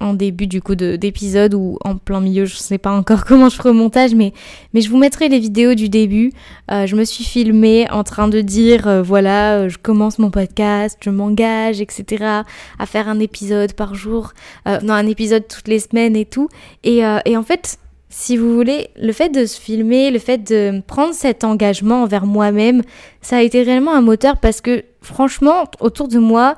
en 0.00 0.14
début 0.14 0.46
du 0.46 0.62
coup 0.62 0.74
d'épisode 0.74 1.54
ou 1.54 1.78
en 1.84 1.96
plein 1.96 2.20
milieu, 2.20 2.44
je 2.44 2.56
sais 2.56 2.78
pas 2.78 2.92
encore 2.92 3.24
comment 3.26 3.48
je 3.48 3.56
ferai 3.56 3.72
montage, 3.72 4.14
mais, 4.14 4.32
je 4.74 4.88
vous 4.88 4.96
mettrai 4.96 5.28
les 5.28 5.38
vidéos 5.38 5.74
du 5.74 5.88
début. 5.88 6.32
Euh, 6.70 6.86
je 6.86 6.96
me 6.96 7.04
suis 7.04 7.24
filmée 7.24 7.90
en 7.90 8.04
train 8.04 8.28
de 8.28 8.40
dire, 8.40 8.86
euh, 8.86 9.02
voilà, 9.02 9.58
euh, 9.58 9.68
je 9.68 9.78
commence 9.78 10.18
mon 10.18 10.30
podcast, 10.30 10.98
je 11.00 11.10
m'engage, 11.10 11.80
etc. 11.80 12.42
à 12.78 12.86
faire 12.86 13.08
un 13.08 13.18
épisode 13.18 13.72
par 13.72 13.94
jour, 13.94 14.32
non, 14.66 14.94
un 14.94 15.06
épisode 15.06 15.46
toutes 15.48 15.68
les 15.68 15.78
semaines 15.78 16.16
et 16.16 16.24
tout. 16.24 16.48
Et, 16.84 16.98
et 17.24 17.36
en 17.36 17.42
fait, 17.42 17.78
si 18.10 18.36
vous 18.36 18.54
voulez, 18.54 18.88
le 18.96 19.12
fait 19.12 19.28
de 19.28 19.44
se 19.46 19.58
filmer, 19.60 20.10
le 20.10 20.18
fait 20.18 20.38
de 20.38 20.80
prendre 20.86 21.14
cet 21.14 21.44
engagement 21.44 22.02
envers 22.02 22.26
moi-même, 22.26 22.82
ça 23.20 23.38
a 23.38 23.42
été 23.42 23.62
réellement 23.62 23.94
un 23.94 24.00
moteur 24.00 24.38
parce 24.38 24.60
que 24.60 24.84
franchement, 25.02 25.64
autour 25.80 26.08
de 26.08 26.18
moi, 26.18 26.56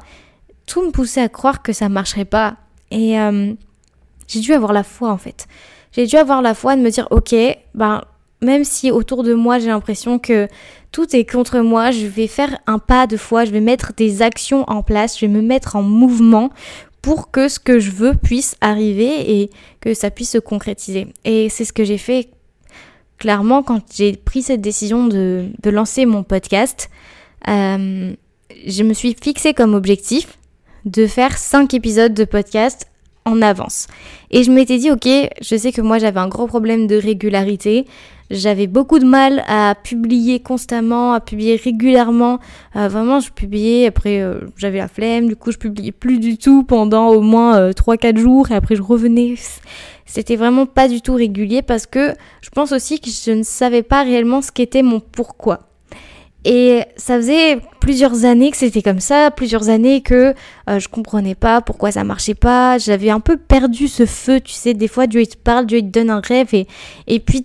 tout 0.66 0.82
me 0.82 0.90
poussait 0.90 1.22
à 1.22 1.28
croire 1.28 1.62
que 1.62 1.72
ça 1.72 1.88
marcherait 1.88 2.24
pas 2.24 2.56
et 2.90 3.18
euh, 3.18 3.52
j'ai 4.28 4.40
dû 4.40 4.52
avoir 4.52 4.72
la 4.72 4.82
foi 4.82 5.10
en 5.10 5.18
fait. 5.18 5.46
J'ai 5.92 6.06
dû 6.06 6.16
avoir 6.16 6.42
la 6.42 6.54
foi 6.54 6.76
de 6.76 6.80
me 6.80 6.90
dire 6.90 7.08
ok, 7.10 7.34
ben 7.74 8.02
même 8.42 8.64
si 8.64 8.90
autour 8.90 9.22
de 9.22 9.34
moi 9.34 9.58
j'ai 9.58 9.68
l'impression 9.68 10.18
que 10.18 10.48
tout 10.92 11.14
est 11.14 11.30
contre 11.30 11.60
moi, 11.60 11.90
je 11.90 12.06
vais 12.06 12.26
faire 12.26 12.58
un 12.66 12.78
pas 12.78 13.06
de 13.06 13.16
foi, 13.16 13.44
je 13.44 13.50
vais 13.50 13.60
mettre 13.60 13.92
des 13.96 14.22
actions 14.22 14.64
en 14.68 14.82
place, 14.82 15.18
je 15.18 15.26
vais 15.26 15.32
me 15.32 15.42
mettre 15.42 15.76
en 15.76 15.82
mouvement 15.82 16.50
pour 17.02 17.30
que 17.30 17.48
ce 17.48 17.58
que 17.58 17.78
je 17.78 17.90
veux 17.90 18.14
puisse 18.14 18.56
arriver 18.60 19.40
et 19.40 19.50
que 19.80 19.94
ça 19.94 20.10
puisse 20.10 20.30
se 20.30 20.38
concrétiser. 20.38 21.08
Et 21.24 21.48
c'est 21.48 21.64
ce 21.64 21.72
que 21.72 21.84
j'ai 21.84 21.98
fait 21.98 22.28
clairement 23.18 23.62
quand 23.62 23.80
j'ai 23.94 24.16
pris 24.16 24.42
cette 24.42 24.60
décision 24.60 25.06
de, 25.06 25.50
lancer 25.64 26.06
mon 26.06 26.24
podcast. 26.24 26.90
Euh, 27.48 28.12
je 28.66 28.82
me 28.82 28.92
suis 28.92 29.16
fixé 29.20 29.54
comme 29.54 29.74
objectif 29.74 30.38
de 30.84 31.06
faire 31.06 31.36
5 31.36 31.74
épisodes 31.74 32.14
de 32.14 32.24
podcast 32.24 32.86
en 33.24 33.42
avance. 33.42 33.86
Et 34.30 34.42
je 34.42 34.50
m'étais 34.50 34.78
dit, 34.78 34.90
ok, 34.90 35.08
je 35.40 35.56
sais 35.56 35.72
que 35.72 35.80
moi 35.80 35.98
j'avais 35.98 36.20
un 36.20 36.28
gros 36.28 36.46
problème 36.46 36.86
de 36.86 36.96
régularité. 36.96 37.86
J'avais 38.30 38.68
beaucoup 38.68 39.00
de 39.00 39.04
mal 39.04 39.42
à 39.48 39.74
publier 39.74 40.38
constamment, 40.38 41.12
à 41.14 41.20
publier 41.20 41.56
régulièrement. 41.56 42.38
Euh, 42.76 42.86
vraiment, 42.86 43.18
je 43.18 43.30
publiais, 43.32 43.86
après 43.86 44.22
euh, 44.22 44.42
j'avais 44.56 44.78
la 44.78 44.86
flemme, 44.86 45.26
du 45.26 45.34
coup 45.34 45.50
je 45.50 45.58
publiais 45.58 45.90
plus 45.90 46.20
du 46.20 46.38
tout 46.38 46.62
pendant 46.62 47.08
au 47.08 47.22
moins 47.22 47.70
3-4 47.70 48.16
euh, 48.16 48.20
jours 48.20 48.50
et 48.52 48.54
après 48.54 48.76
je 48.76 48.82
revenais. 48.82 49.34
C'était 50.06 50.36
vraiment 50.36 50.66
pas 50.66 50.88
du 50.88 51.02
tout 51.02 51.14
régulier 51.14 51.62
parce 51.62 51.86
que 51.86 52.14
je 52.40 52.50
pense 52.50 52.72
aussi 52.72 53.00
que 53.00 53.10
je 53.10 53.32
ne 53.32 53.42
savais 53.42 53.82
pas 53.82 54.02
réellement 54.02 54.42
ce 54.42 54.52
qu'était 54.52 54.82
mon 54.82 55.00
pourquoi. 55.00 55.69
Et 56.44 56.84
ça 56.96 57.16
faisait 57.16 57.60
plusieurs 57.80 58.24
années 58.24 58.50
que 58.50 58.56
c'était 58.56 58.82
comme 58.82 59.00
ça, 59.00 59.30
plusieurs 59.30 59.68
années 59.68 60.00
que 60.00 60.34
euh, 60.68 60.78
je 60.78 60.88
comprenais 60.88 61.34
pas 61.34 61.60
pourquoi 61.60 61.92
ça 61.92 62.04
marchait 62.04 62.34
pas. 62.34 62.78
J'avais 62.78 63.10
un 63.10 63.20
peu 63.20 63.36
perdu 63.36 63.88
ce 63.88 64.06
feu, 64.06 64.40
tu 64.40 64.52
sais. 64.52 64.72
Des 64.72 64.88
fois, 64.88 65.06
Dieu 65.06 65.24
te 65.26 65.36
parle, 65.36 65.66
Dieu 65.66 65.80
te 65.80 65.86
donne 65.86 66.10
un 66.10 66.20
rêve 66.20 66.48
et, 66.52 66.66
et 67.06 67.20
puis, 67.20 67.44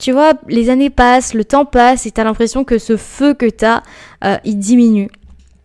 tu 0.00 0.10
vois, 0.10 0.32
les 0.48 0.68
années 0.68 0.90
passent, 0.90 1.34
le 1.34 1.44
temps 1.44 1.64
passe 1.64 2.06
et 2.06 2.10
t'as 2.10 2.24
l'impression 2.24 2.64
que 2.64 2.78
ce 2.78 2.96
feu 2.96 3.34
que 3.34 3.48
t'as, 3.48 3.82
euh, 4.24 4.36
il 4.44 4.58
diminue. 4.58 5.08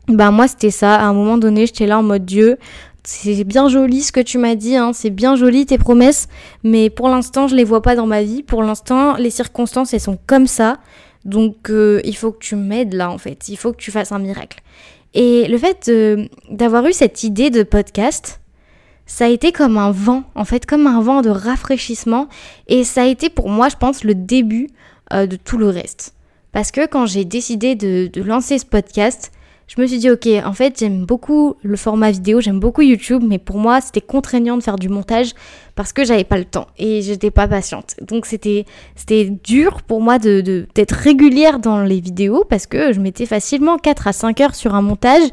Ben 0.08 0.32
moi, 0.32 0.48
c'était 0.48 0.72
ça. 0.72 0.96
À 0.96 1.06
un 1.06 1.14
moment 1.14 1.38
donné, 1.38 1.66
j'étais 1.66 1.88
là 1.88 2.00
en 2.00 2.04
mode 2.04 2.26
Dieu. 2.26 2.58
C'est 3.04 3.44
bien 3.44 3.70
joli 3.70 4.02
ce 4.04 4.12
que 4.12 4.20
tu 4.20 4.38
m'as 4.38 4.56
dit, 4.56 4.76
hein. 4.76 4.92
c'est 4.94 5.10
bien 5.10 5.36
joli 5.36 5.66
tes 5.66 5.78
promesses, 5.80 6.28
mais 6.64 6.92
pour 6.92 7.08
l'instant, 7.10 7.48
je 7.48 7.56
les 7.56 7.64
vois 7.64 7.82
pas 7.82 7.96
dans 7.96 8.06
ma 8.06 8.22
vie. 8.22 8.44
Pour 8.44 8.62
l'instant, 8.62 9.16
les 9.16 9.32
circonstances, 9.32 9.94
elles 9.94 10.02
sont 10.02 10.20
comme 10.28 10.46
ça. 10.46 10.78
Donc 11.26 11.70
euh, 11.70 12.02
il 12.04 12.16
faut 12.16 12.32
que 12.32 12.40
tu 12.40 12.56
m'aides 12.56 12.94
là 12.94 13.12
en 13.12 13.18
fait, 13.18 13.50
il 13.50 13.58
faut 13.58 13.72
que 13.72 13.78
tu 13.78 13.92
fasses 13.92 14.12
un 14.12 14.20
miracle. 14.20 14.62
Et 15.14 15.48
le 15.48 15.58
fait 15.58 15.92
d'avoir 16.52 16.86
eu 16.86 16.94
cette 16.94 17.24
idée 17.24 17.50
de 17.50 17.64
podcast, 17.64 18.40
ça 19.08 19.26
a 19.26 19.28
été 19.28 19.52
comme 19.52 19.78
un 19.78 19.90
vent, 19.90 20.24
en 20.36 20.46
fait, 20.46 20.68
comme 20.68 20.86
un 20.86 21.02
vent 21.02 21.22
de 21.22 21.32
rafraîchissement. 21.32 22.30
Et 22.68 22.84
ça 22.84 23.02
a 23.02 23.06
été 23.06 23.30
pour 23.30 23.50
moi, 23.50 23.70
je 23.70 23.76
pense, 23.76 24.04
le 24.04 24.14
début 24.14 24.70
euh, 25.12 25.26
de 25.26 25.36
tout 25.36 25.58
le 25.58 25.68
reste. 25.68 26.14
Parce 26.52 26.70
que 26.70 26.86
quand 26.86 27.08
j'ai 27.08 27.26
décidé 27.26 27.74
de 27.74 28.22
lancer 28.22 28.60
ce 28.60 28.66
podcast, 28.68 29.32
je 29.70 29.80
me 29.80 29.86
suis 29.86 30.00
dit, 30.00 30.10
ok, 30.10 30.28
en 30.44 30.54
fait, 30.54 30.80
j'aime 30.80 31.06
beaucoup 31.06 31.56
le 31.62 31.78
format 31.78 32.10
vidéo, 32.10 32.42
j'aime 32.42 32.60
beaucoup 32.60 32.82
YouTube, 32.82 33.24
mais 33.26 33.38
pour 33.38 33.60
moi, 33.60 33.82
c'était 33.82 34.02
contraignant 34.02 34.58
de 34.58 34.64
faire 34.64 34.78
du 34.78 34.90
montage 34.90 35.34
parce 35.76 35.94
que 35.94 36.04
j'avais 36.04 36.24
pas 36.24 36.40
le 36.40 36.46
temps 36.46 36.66
et 36.80 37.04
j'étais 37.04 37.30
pas 37.30 37.48
patiente. 37.48 37.96
Donc, 38.02 38.26
c'était, 38.26 38.66
dur 39.44 39.84
pour 39.84 40.02
moi 40.02 40.18
d'être 40.18 40.94
régulière 40.94 41.60
dans 41.60 41.84
les 41.84 42.00
vidéos 42.00 42.46
parce 42.50 42.66
que 42.66 42.94
je 42.94 43.00
mettais 43.00 43.28
facilement 43.28 43.78
4 43.78 44.08
à 44.08 44.14
5 44.14 44.42
heures 44.42 44.56
sur 44.56 44.74
un 44.74 44.82
montage 44.82 45.30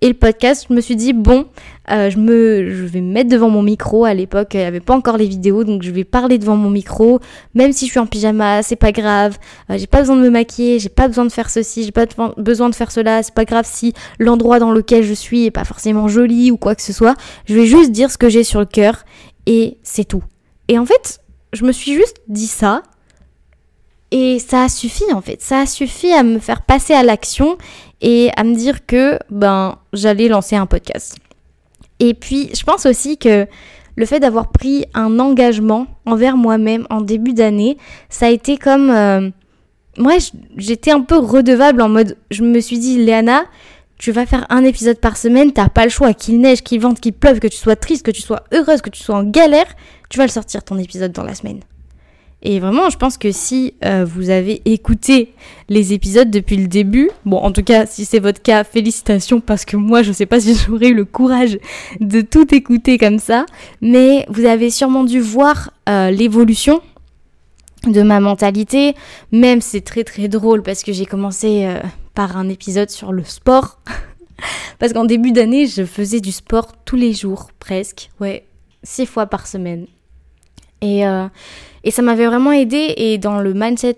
Et 0.00 0.06
le 0.08 0.14
podcast, 0.14 0.66
je 0.68 0.74
me 0.74 0.80
suis 0.80 0.94
dit, 0.94 1.12
bon, 1.12 1.46
euh, 1.90 2.08
je, 2.08 2.18
me, 2.18 2.70
je 2.72 2.84
vais 2.84 3.00
me 3.00 3.12
mettre 3.12 3.28
devant 3.30 3.50
mon 3.50 3.62
micro. 3.62 4.04
À 4.04 4.14
l'époque, 4.14 4.50
il 4.54 4.60
n'y 4.60 4.66
avait 4.66 4.78
pas 4.78 4.94
encore 4.94 5.16
les 5.16 5.26
vidéos, 5.26 5.64
donc 5.64 5.82
je 5.82 5.90
vais 5.90 6.04
parler 6.04 6.38
devant 6.38 6.54
mon 6.54 6.70
micro. 6.70 7.18
Même 7.54 7.72
si 7.72 7.86
je 7.86 7.90
suis 7.90 7.98
en 7.98 8.06
pyjama, 8.06 8.62
c'est 8.62 8.76
pas 8.76 8.92
grave. 8.92 9.38
Euh, 9.70 9.76
j'ai 9.76 9.88
pas 9.88 9.98
besoin 9.98 10.14
de 10.14 10.20
me 10.20 10.30
maquiller, 10.30 10.78
j'ai 10.78 10.88
pas 10.88 11.08
besoin 11.08 11.24
de 11.24 11.32
faire 11.32 11.50
ceci, 11.50 11.82
j'ai 11.82 11.90
pas 11.90 12.06
besoin 12.36 12.70
de 12.70 12.76
faire 12.76 12.92
cela. 12.92 13.24
C'est 13.24 13.34
pas 13.34 13.44
grave 13.44 13.66
si 13.68 13.92
l'endroit 14.20 14.60
dans 14.60 14.70
lequel 14.70 15.02
je 15.02 15.14
suis 15.14 15.46
est 15.46 15.50
pas 15.50 15.64
forcément 15.64 16.06
joli 16.06 16.52
ou 16.52 16.56
quoi 16.56 16.76
que 16.76 16.82
ce 16.82 16.92
soit. 16.92 17.16
Je 17.46 17.54
vais 17.54 17.66
juste 17.66 17.90
dire 17.90 18.12
ce 18.12 18.18
que 18.18 18.28
j'ai 18.28 18.44
sur 18.44 18.60
le 18.60 18.66
cœur 18.66 19.04
et 19.46 19.78
c'est 19.82 20.04
tout. 20.04 20.22
Et 20.68 20.78
en 20.78 20.86
fait, 20.86 21.20
je 21.52 21.64
me 21.64 21.72
suis 21.72 21.94
juste 21.94 22.18
dit 22.28 22.46
ça 22.46 22.82
et 24.10 24.38
ça 24.38 24.64
a 24.64 24.68
suffi 24.68 25.04
en 25.12 25.20
fait, 25.20 25.42
ça 25.42 25.60
a 25.60 25.66
suffi 25.66 26.12
à 26.12 26.22
me 26.22 26.38
faire 26.38 26.62
passer 26.62 26.94
à 26.94 27.02
l'action 27.02 27.58
et 28.00 28.30
à 28.36 28.44
me 28.44 28.54
dire 28.54 28.86
que 28.86 29.18
ben 29.30 29.76
j'allais 29.92 30.28
lancer 30.28 30.56
un 30.56 30.66
podcast. 30.66 31.16
Et 32.00 32.14
puis 32.14 32.50
je 32.54 32.62
pense 32.62 32.86
aussi 32.86 33.18
que 33.18 33.46
le 33.96 34.06
fait 34.06 34.20
d'avoir 34.20 34.52
pris 34.52 34.84
un 34.94 35.18
engagement 35.18 35.86
envers 36.06 36.36
moi-même 36.36 36.86
en 36.90 37.00
début 37.00 37.32
d'année, 37.32 37.76
ça 38.08 38.26
a 38.26 38.30
été 38.30 38.56
comme 38.56 38.90
euh, 38.90 39.30
moi 39.96 40.14
j'étais 40.56 40.92
un 40.92 41.00
peu 41.00 41.18
redevable 41.18 41.82
en 41.82 41.88
mode 41.88 42.16
je 42.30 42.44
me 42.44 42.60
suis 42.60 42.78
dit 42.78 43.04
Léana, 43.04 43.44
tu 43.98 44.12
vas 44.12 44.26
faire 44.26 44.46
un 44.48 44.64
épisode 44.64 44.98
par 44.98 45.16
semaine, 45.16 45.52
t'as 45.52 45.68
pas 45.68 45.84
le 45.84 45.90
choix, 45.90 46.14
qu'il 46.14 46.40
neige, 46.40 46.62
qu'il 46.62 46.80
vente, 46.80 47.00
qu'il 47.00 47.12
pleuve, 47.12 47.40
que 47.40 47.48
tu 47.48 47.56
sois 47.56 47.74
triste, 47.74 48.06
que 48.06 48.12
tu 48.12 48.22
sois 48.22 48.44
heureuse, 48.52 48.80
que 48.80 48.90
tu 48.90 49.02
sois 49.02 49.16
en 49.16 49.24
galère, 49.24 49.66
tu 50.08 50.18
vas 50.18 50.24
le 50.24 50.30
sortir 50.30 50.62
ton 50.62 50.78
épisode 50.78 51.10
dans 51.10 51.24
la 51.24 51.34
semaine. 51.34 51.60
Et 52.42 52.60
vraiment, 52.60 52.88
je 52.88 52.96
pense 52.96 53.18
que 53.18 53.32
si 53.32 53.74
euh, 53.84 54.04
vous 54.04 54.30
avez 54.30 54.62
écouté 54.64 55.34
les 55.68 55.92
épisodes 55.92 56.30
depuis 56.30 56.56
le 56.56 56.68
début, 56.68 57.10
bon, 57.24 57.38
en 57.38 57.50
tout 57.50 57.64
cas, 57.64 57.84
si 57.84 58.04
c'est 58.04 58.20
votre 58.20 58.40
cas, 58.40 58.62
félicitations, 58.62 59.40
parce 59.40 59.64
que 59.64 59.76
moi, 59.76 60.02
je 60.02 60.12
sais 60.12 60.26
pas 60.26 60.38
si 60.40 60.54
j'aurais 60.54 60.88
eu 60.88 60.94
le 60.94 61.04
courage 61.04 61.58
de 62.00 62.20
tout 62.20 62.54
écouter 62.54 62.96
comme 62.96 63.18
ça, 63.18 63.44
mais 63.80 64.24
vous 64.28 64.44
avez 64.44 64.70
sûrement 64.70 65.02
dû 65.02 65.20
voir 65.20 65.72
euh, 65.88 66.10
l'évolution 66.10 66.80
de 67.86 68.02
ma 68.02 68.20
mentalité. 68.20 68.94
Même 69.32 69.60
c'est 69.60 69.80
très 69.80 70.04
très 70.04 70.28
drôle 70.28 70.62
parce 70.62 70.84
que 70.84 70.92
j'ai 70.92 71.06
commencé 71.06 71.66
euh, 71.66 71.80
par 72.14 72.36
un 72.36 72.48
épisode 72.48 72.90
sur 72.90 73.10
le 73.10 73.24
sport. 73.24 73.80
parce 74.78 74.92
qu'en 74.92 75.06
début 75.06 75.32
d'année, 75.32 75.66
je 75.66 75.84
faisais 75.84 76.20
du 76.20 76.30
sport 76.30 76.72
tous 76.84 76.96
les 76.96 77.12
jours, 77.12 77.50
presque, 77.58 78.10
ouais, 78.20 78.46
six 78.84 79.06
fois 79.06 79.26
par 79.26 79.48
semaine. 79.48 79.86
Et, 80.80 81.04
et 81.84 81.90
ça 81.90 82.02
m'avait 82.02 82.26
vraiment 82.26 82.52
aidé. 82.52 82.94
Et 82.96 83.18
dans 83.18 83.40
le 83.40 83.54
mindset 83.54 83.96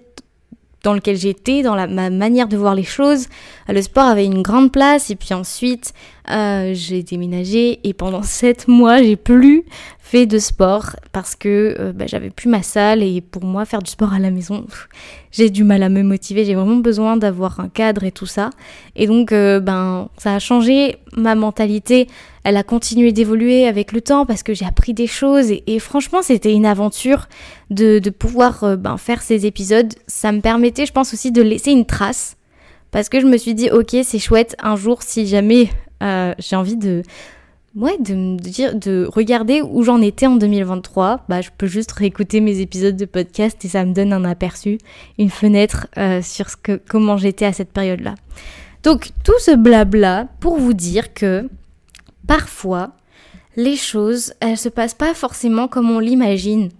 dans 0.83 0.95
lequel 0.95 1.17
j'étais, 1.17 1.63
dans 1.63 1.75
la, 1.75 1.87
ma 1.87 2.09
manière 2.09 2.49
de 2.49 2.57
voir 2.57 2.75
les 2.75 2.85
choses, 2.85 3.27
le 3.69 3.83
sport 3.83 4.07
avait 4.07 4.25
une 4.25 4.43
grande 4.43 4.73
place. 4.73 5.11
Et 5.11 5.17
puis 5.17 5.35
ensuite 5.35 5.93
euh, 6.31 6.73
j'ai 6.75 7.03
déménagé. 7.03 7.81
Et 7.85 7.93
pendant 7.93 8.23
sept 8.25 8.69
mois 8.69 9.03
j'ai 9.03 9.17
plus 9.17 9.65
de 10.13 10.39
sport 10.39 10.97
parce 11.13 11.37
que 11.37 11.77
euh, 11.79 11.93
bah, 11.93 12.07
j'avais 12.07 12.31
plus 12.31 12.49
ma 12.49 12.63
salle 12.63 13.03
et 13.03 13.21
pour 13.21 13.45
moi 13.45 13.65
faire 13.65 13.81
du 13.81 13.91
sport 13.91 14.13
à 14.13 14.19
la 14.19 14.31
maison 14.31 14.67
j'ai 15.33 15.51
du 15.51 15.63
mal 15.63 15.83
à 15.85 15.89
me 15.89 16.03
motiver. 16.03 16.45
J'ai 16.45 16.55
vraiment 16.55 16.77
besoin 16.77 17.17
d'avoir 17.17 17.61
un 17.61 17.69
cadre 17.69 18.03
et 18.03 18.11
tout 18.11 18.27
ça. 18.27 18.51
Et 18.97 19.07
donc 19.07 19.31
euh, 19.31 19.61
ben 19.61 20.09
ça 20.19 20.35
a 20.35 20.39
changé 20.41 20.97
ma 21.17 21.35
mentalité. 21.35 22.09
Elle 22.43 22.57
a 22.57 22.63
continué 22.63 23.13
d'évoluer 23.13 23.67
avec 23.67 23.93
le 23.93 24.01
temps 24.01 24.27
parce 24.27 24.43
que 24.43 24.53
j'ai 24.53 24.65
appris 24.65 24.95
des 24.95 25.07
choses. 25.07 25.53
Et, 25.67 25.79
franchement 25.79 26.23
c'était 26.23 26.53
une 26.53 26.67
aventure 26.67 27.29
de, 27.71 28.01
de 28.01 28.11
pouvoir 28.11 28.65
euh, 28.65 28.77
ben, 28.77 28.97
faire 28.97 29.23
ces 29.23 29.47
épisodes. 29.47 29.95
Ça 30.09 30.33
me 30.33 30.41
permettait 30.41 30.87
je 30.87 30.93
pense 30.93 31.15
aussi 31.15 31.31
de 31.31 31.43
laisser 31.43 31.71
une 31.71 31.87
trace 31.87 32.37
parce 32.91 33.09
que 33.09 33.21
je 33.21 33.27
me 33.27 33.37
suis 33.37 33.55
dit 33.55 33.71
ok 33.71 33.97
c'est 34.03 34.19
chouette. 34.19 34.57
Un 34.61 34.75
jour 34.75 35.03
si 35.03 35.27
jamais 35.29 35.71
j'ai 36.39 36.57
envie 36.57 36.77
de 36.77 37.03
ouais, 37.77 37.97
de, 37.99 38.37
dire, 38.37 38.75
de 38.75 39.09
regarder 39.11 39.63
où 39.63 39.83
j'en 39.83 40.01
étais 40.01 40.27
en 40.27 40.37
2023, 40.37 41.25
bah, 41.29 41.41
je 41.41 41.51
peux 41.57 41.67
juste 41.67 41.93
réécouter 41.93 42.41
mes 42.41 42.61
épisodes 42.61 42.97
de 42.97 43.05
podcast 43.05 43.65
et 43.65 43.69
ça 43.69 43.85
me 43.85 43.93
donne 43.93 44.13
un 44.13 44.25
aperçu, 44.25 44.79
une 45.19 45.31
fenêtre 45.31 45.87
euh, 45.97 46.23
sur 46.23 46.51
ce 46.51 46.57
que, 46.57 46.81
comment 46.89 47.17
j'étais 47.17 47.45
à 47.45 47.53
cette 47.53 47.73
période-là. 47.73 48.15
Donc 48.83 49.11
tout 49.25 49.39
ce 49.41 49.55
blabla 49.55 50.29
pour 50.41 50.59
vous 50.59 50.73
dire 50.73 51.13
que 51.13 51.49
parfois 52.27 52.93
les 53.57 53.77
choses, 53.77 54.33
elles 54.41 54.57
se 54.57 54.69
passent 54.69 54.95
pas 54.95 55.13
forcément 55.13 55.69
comme 55.69 55.91
on 55.91 55.99
l'imagine. 55.99 56.71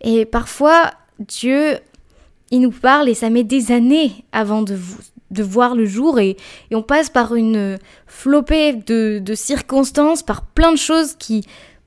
Et 0.00 0.24
parfois 0.24 0.92
Dieu, 1.18 1.78
il 2.50 2.60
nous 2.60 2.70
parle 2.70 3.08
et 3.08 3.14
ça 3.14 3.30
met 3.30 3.44
des 3.44 3.72
années 3.72 4.24
avant 4.32 4.62
de 4.62 4.74
vous, 4.74 4.98
de 5.34 5.42
voir 5.42 5.74
le 5.74 5.84
jour 5.84 6.18
et, 6.18 6.36
on 6.72 6.82
passe 6.82 7.10
par 7.10 7.34
une 7.34 7.78
flopée 8.06 8.72
de, 8.72 9.34
circonstances, 9.34 10.22
par 10.22 10.42
plein 10.42 10.72
de 10.72 10.78
choses 10.78 11.14
qui 11.14 11.44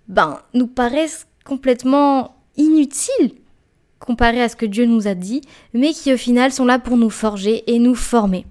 ben, 0.07 0.39
nous 0.53 0.67
paraissent 0.67 1.27
complètement 1.43 2.35
inutiles 2.57 3.31
comparées 3.99 4.43
à 4.43 4.49
ce 4.49 4.55
que 4.55 4.65
Dieu 4.65 4.85
nous 4.85 5.07
a 5.07 5.15
dit, 5.15 5.41
mais 5.73 5.91
qui 5.91 6.13
au 6.13 6.17
final 6.17 6.51
sont 6.51 6.65
là 6.65 6.79
pour 6.79 6.97
nous 6.97 7.09
forger 7.09 7.63
et 7.67 7.79
nous 7.79 7.95
former. 7.95 8.45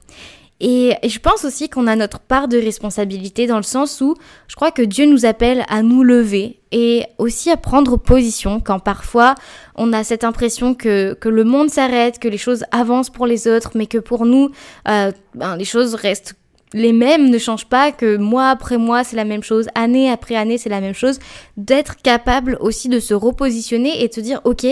Et, 0.61 0.95
je 1.07 1.19
pense 1.19 1.45
aussi 1.45 1.69
qu'on 1.69 1.87
a 1.87 1.97
notre 1.97 2.19
part 2.19 2.49
de 2.49 2.57
responsabilité 2.57 3.47
dans 3.47 3.59
le 3.59 3.63
sens 3.63 4.01
où 4.01 4.15
je 4.49 4.57
crois 4.57 4.71
que 4.71 4.83
Dieu 4.83 5.05
nous 5.05 5.27
appelle 5.27 5.65
à 5.69 5.83
nous 5.83 6.03
lever 6.03 6.61
et 6.73 7.05
aussi 7.19 7.51
à 7.51 7.59
prendre 7.59 7.99
position 7.99 8.61
quand 8.61 8.79
parfois 8.79 9.35
on 9.75 9.93
a 9.93 10.03
cette 10.03 10.25
impression 10.25 10.75
que, 10.75 11.13
que 11.15 11.29
le 11.29 11.45
monde 11.45 11.69
s'arrête, 11.69 12.19
que 12.19 12.29
les 12.29 12.39
choses 12.39 12.65
avancent 12.73 13.11
pour 13.11 13.27
les 13.27 13.47
autres, 13.49 13.73
mais 13.75 13.87
que 13.87 13.99
pour 13.99 14.25
nous, 14.25 14.51
euh, 14.89 15.13
ben, 15.35 15.57
les 15.57 15.65
choses 15.65 15.95
restent 15.95 16.35
les 16.73 16.93
mêmes, 16.93 17.31
ne 17.31 17.39
changent 17.39 17.69
pas, 17.69 17.93
que 17.93 18.17
mois 18.17 18.49
après 18.49 18.79
mois 18.79 19.05
c'est 19.05 19.17
la 19.17 19.25
même 19.25 19.43
chose, 19.43 19.69
année 19.75 20.11
après 20.11 20.37
année 20.37 20.59
c'est 20.59 20.69
la 20.69 20.81
même 20.81 20.95
chose, 20.95 21.19
d'être 21.57 21.97
capable 22.03 22.57
aussi 22.61 22.89
de 22.89 22.99
se 22.99 23.15
repositionner 23.15 24.03
et 24.03 24.09
de 24.09 24.15
se 24.15 24.21
dire 24.21 24.41
ok, 24.45 24.67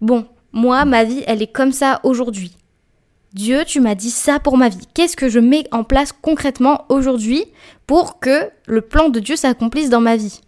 bon, 0.00 0.26
moi 0.52 0.84
ma 0.84 1.04
vie 1.04 1.22
elle 1.26 1.42
est 1.42 1.52
comme 1.52 1.72
ça 1.72 2.00
aujourd'hui 2.02 2.55
Dieu, 3.36 3.64
tu 3.66 3.80
m'as 3.80 3.94
dit 3.94 4.10
ça 4.10 4.40
pour 4.40 4.56
ma 4.56 4.70
vie. 4.70 4.88
Qu'est-ce 4.94 5.14
que 5.14 5.28
je 5.28 5.38
mets 5.38 5.64
en 5.70 5.84
place 5.84 6.10
concrètement 6.10 6.86
aujourd'hui 6.88 7.44
pour 7.86 8.18
que 8.18 8.48
le 8.66 8.80
plan 8.80 9.10
de 9.10 9.20
Dieu 9.20 9.36
s'accomplisse 9.36 9.90
dans 9.90 10.00
ma 10.00 10.16
vie? 10.16 10.40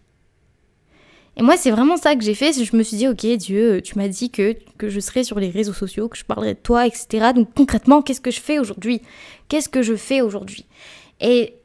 Et 1.37 1.43
moi, 1.43 1.59
c'est 1.59 1.71
vraiment 1.71 1.99
ça 1.99 2.17
que 2.17 2.23
j'ai 2.25 2.33
fait. 2.33 2.51
Je 2.55 2.75
me 2.75 2.83
suis 2.83 2.97
dit, 2.97 3.07
ok, 3.07 3.27
Dieu, 3.37 3.83
tu 3.83 3.99
m'as 3.99 4.09
dit 4.09 4.31
que, 4.31 4.57
je 4.83 5.01
serais 5.01 5.23
sur 5.23 5.39
les 5.39 5.51
réseaux 5.51 5.75
sociaux, 5.75 6.09
que 6.09 6.17
je 6.17 6.25
parlerais 6.25 6.55
de 6.55 6.61
toi, 6.61 6.87
etc. 6.87 7.33
Donc 7.35 7.53
concrètement, 7.55 8.01
qu'est-ce 8.01 8.23
que 8.23 8.31
je 8.31 8.41
fais 8.41 8.59
aujourd'hui? 8.59 9.03
Qu'est-ce 9.49 9.69
que 9.69 9.83
je 9.83 9.95
fais 9.95 10.23
aujourd'hui? 10.23 10.65
Et 11.21 11.57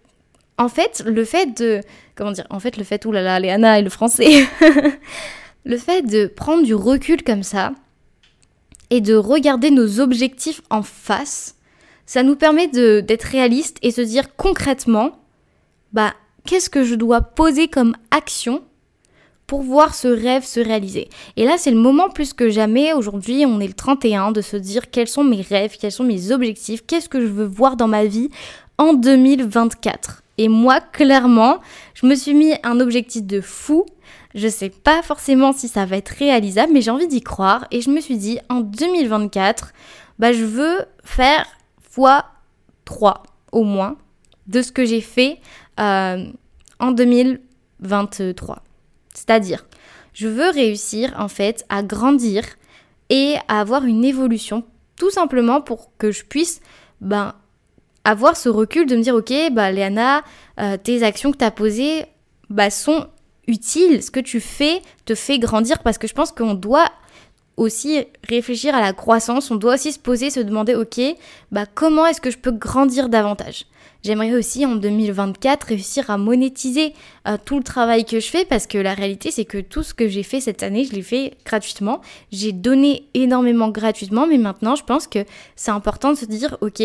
en 0.57 0.67
fait, 0.67 1.03
le 1.05 1.23
fait 1.23 1.57
de... 1.57 1.79
Comment 2.15 2.33
dire 2.33 2.47
En 2.49 2.59
fait, 2.59 2.75
le 2.75 2.83
fait, 2.83 3.05
oulala, 3.05 3.39
Léana 3.39 3.79
et 3.79 3.81
le 3.81 3.89
français. 3.89 4.45
le 5.63 5.77
fait 5.77 6.01
de 6.01 6.27
prendre 6.27 6.63
du 6.63 6.75
recul 6.75 7.23
comme 7.23 7.43
ça, 7.43 7.71
et 8.93 9.01
de 9.01 9.15
regarder 9.15 9.71
nos 9.71 9.99
objectifs 9.99 10.61
en 10.69 10.83
face, 10.83 11.55
ça 12.05 12.21
nous 12.21 12.35
permet 12.35 12.67
d'être 12.67 13.23
réaliste 13.23 13.77
et 13.81 13.89
se 13.89 14.01
dire 14.01 14.35
concrètement, 14.35 15.17
bah, 15.93 16.13
qu'est-ce 16.45 16.69
que 16.69 16.83
je 16.83 16.93
dois 16.93 17.21
poser 17.21 17.67
comme 17.67 17.95
action 18.11 18.61
pour 19.47 19.63
voir 19.63 19.95
ce 19.95 20.07
rêve 20.07 20.45
se 20.45 20.59
réaliser? 20.59 21.09
Et 21.37 21.45
là, 21.45 21.55
c'est 21.57 21.71
le 21.71 21.79
moment 21.79 22.09
plus 22.09 22.33
que 22.33 22.51
jamais. 22.51 22.93
Aujourd'hui, 22.93 23.45
on 23.47 23.59
est 23.59 23.67
le 23.67 23.73
31 23.73 24.31
de 24.31 24.41
se 24.41 24.57
dire 24.57 24.91
quels 24.91 25.07
sont 25.07 25.23
mes 25.23 25.41
rêves, 25.41 25.75
quels 25.81 25.91
sont 25.91 26.03
mes 26.03 26.31
objectifs, 26.31 26.85
qu'est-ce 26.85 27.09
que 27.09 27.19
je 27.19 27.25
veux 27.25 27.47
voir 27.47 27.75
dans 27.77 27.87
ma 27.87 28.05
vie 28.05 28.29
en 28.77 28.93
2024. 28.93 30.21
Et 30.37 30.49
moi, 30.49 30.81
clairement, 30.81 31.61
je 31.95 32.05
me 32.05 32.13
suis 32.13 32.35
mis 32.35 32.53
un 32.61 32.79
objectif 32.79 33.23
de 33.23 33.41
fou 33.41 33.87
je 34.35 34.47
sais 34.47 34.69
pas 34.69 35.01
forcément 35.01 35.53
si 35.53 35.67
ça 35.67 35.85
va 35.85 35.97
être 35.97 36.09
réalisable, 36.09 36.73
mais 36.73 36.81
j'ai 36.81 36.91
envie 36.91 37.07
d'y 37.07 37.21
croire. 37.21 37.67
Et 37.71 37.81
je 37.81 37.89
me 37.89 37.99
suis 37.99 38.17
dit, 38.17 38.39
en 38.49 38.61
2024, 38.61 39.73
bah, 40.19 40.33
je 40.33 40.43
veux 40.43 40.85
faire 41.03 41.45
x 41.97 41.99
3 42.85 43.23
au 43.51 43.63
moins 43.63 43.97
de 44.47 44.61
ce 44.61 44.71
que 44.71 44.85
j'ai 44.85 45.01
fait 45.01 45.39
euh, 45.79 46.25
en 46.79 46.91
2023. 46.91 48.63
C'est-à-dire, 49.13 49.65
je 50.13 50.27
veux 50.27 50.49
réussir 50.49 51.13
en 51.17 51.27
fait 51.27 51.65
à 51.69 51.83
grandir 51.83 52.43
et 53.09 53.35
à 53.47 53.61
avoir 53.61 53.85
une 53.85 54.03
évolution, 54.03 54.63
tout 54.97 55.11
simplement 55.11 55.61
pour 55.61 55.91
que 55.97 56.11
je 56.11 56.23
puisse 56.23 56.61
ben, 57.01 57.33
avoir 58.03 58.35
ce 58.35 58.49
recul 58.49 58.85
de 58.85 58.95
me 58.95 59.01
dire, 59.01 59.15
ok, 59.15 59.33
bah, 59.51 59.71
Léana, 59.71 60.23
euh, 60.59 60.77
tes 60.77 61.03
actions 61.03 61.31
que 61.31 61.37
tu 61.37 61.45
as 61.45 61.51
posées 61.51 62.05
bah, 62.49 62.69
sont 62.69 63.07
utile, 63.47 64.01
ce 64.03 64.11
que 64.11 64.19
tu 64.19 64.39
fais 64.39 64.81
te 65.05 65.15
fait 65.15 65.39
grandir 65.39 65.79
parce 65.79 65.97
que 65.97 66.07
je 66.07 66.13
pense 66.13 66.31
qu'on 66.31 66.53
doit 66.53 66.89
aussi 67.57 68.05
réfléchir 68.27 68.73
à 68.73 68.81
la 68.81 68.93
croissance, 68.93 69.51
on 69.51 69.55
doit 69.55 69.75
aussi 69.75 69.91
se 69.91 69.99
poser, 69.99 70.29
se 70.29 70.39
demander, 70.39 70.75
ok, 70.75 70.99
bah 71.51 71.65
comment 71.73 72.05
est-ce 72.05 72.21
que 72.21 72.31
je 72.31 72.37
peux 72.37 72.51
grandir 72.51 73.09
davantage? 73.09 73.65
J'aimerais 74.03 74.33
aussi 74.33 74.65
en 74.65 74.75
2024 74.75 75.63
réussir 75.67 76.09
à 76.09 76.17
monétiser 76.17 76.93
euh, 77.25 77.37
tout 77.43 77.57
le 77.57 77.63
travail 77.63 78.03
que 78.03 78.19
je 78.19 78.27
fais 78.27 78.43
parce 78.43 78.67
que 78.67 78.77
la 78.77 78.93
réalité 78.93 79.31
c'est 79.31 79.45
que 79.45 79.59
tout 79.59 79.81
ce 79.81 79.93
que 79.93 80.09
j'ai 80.09 80.23
fait 80.23 80.41
cette 80.41 80.61
année, 80.61 80.83
je 80.83 80.91
l'ai 80.91 81.01
fait 81.01 81.37
gratuitement. 81.45 82.01
J'ai 82.31 82.51
donné 82.51 83.07
énormément 83.13 83.69
gratuitement, 83.69 84.27
mais 84.27 84.37
maintenant 84.37 84.75
je 84.75 84.83
pense 84.83 85.07
que 85.07 85.23
c'est 85.55 85.71
important 85.71 86.11
de 86.11 86.17
se 86.17 86.25
dire, 86.25 86.57
ok, 86.59 86.83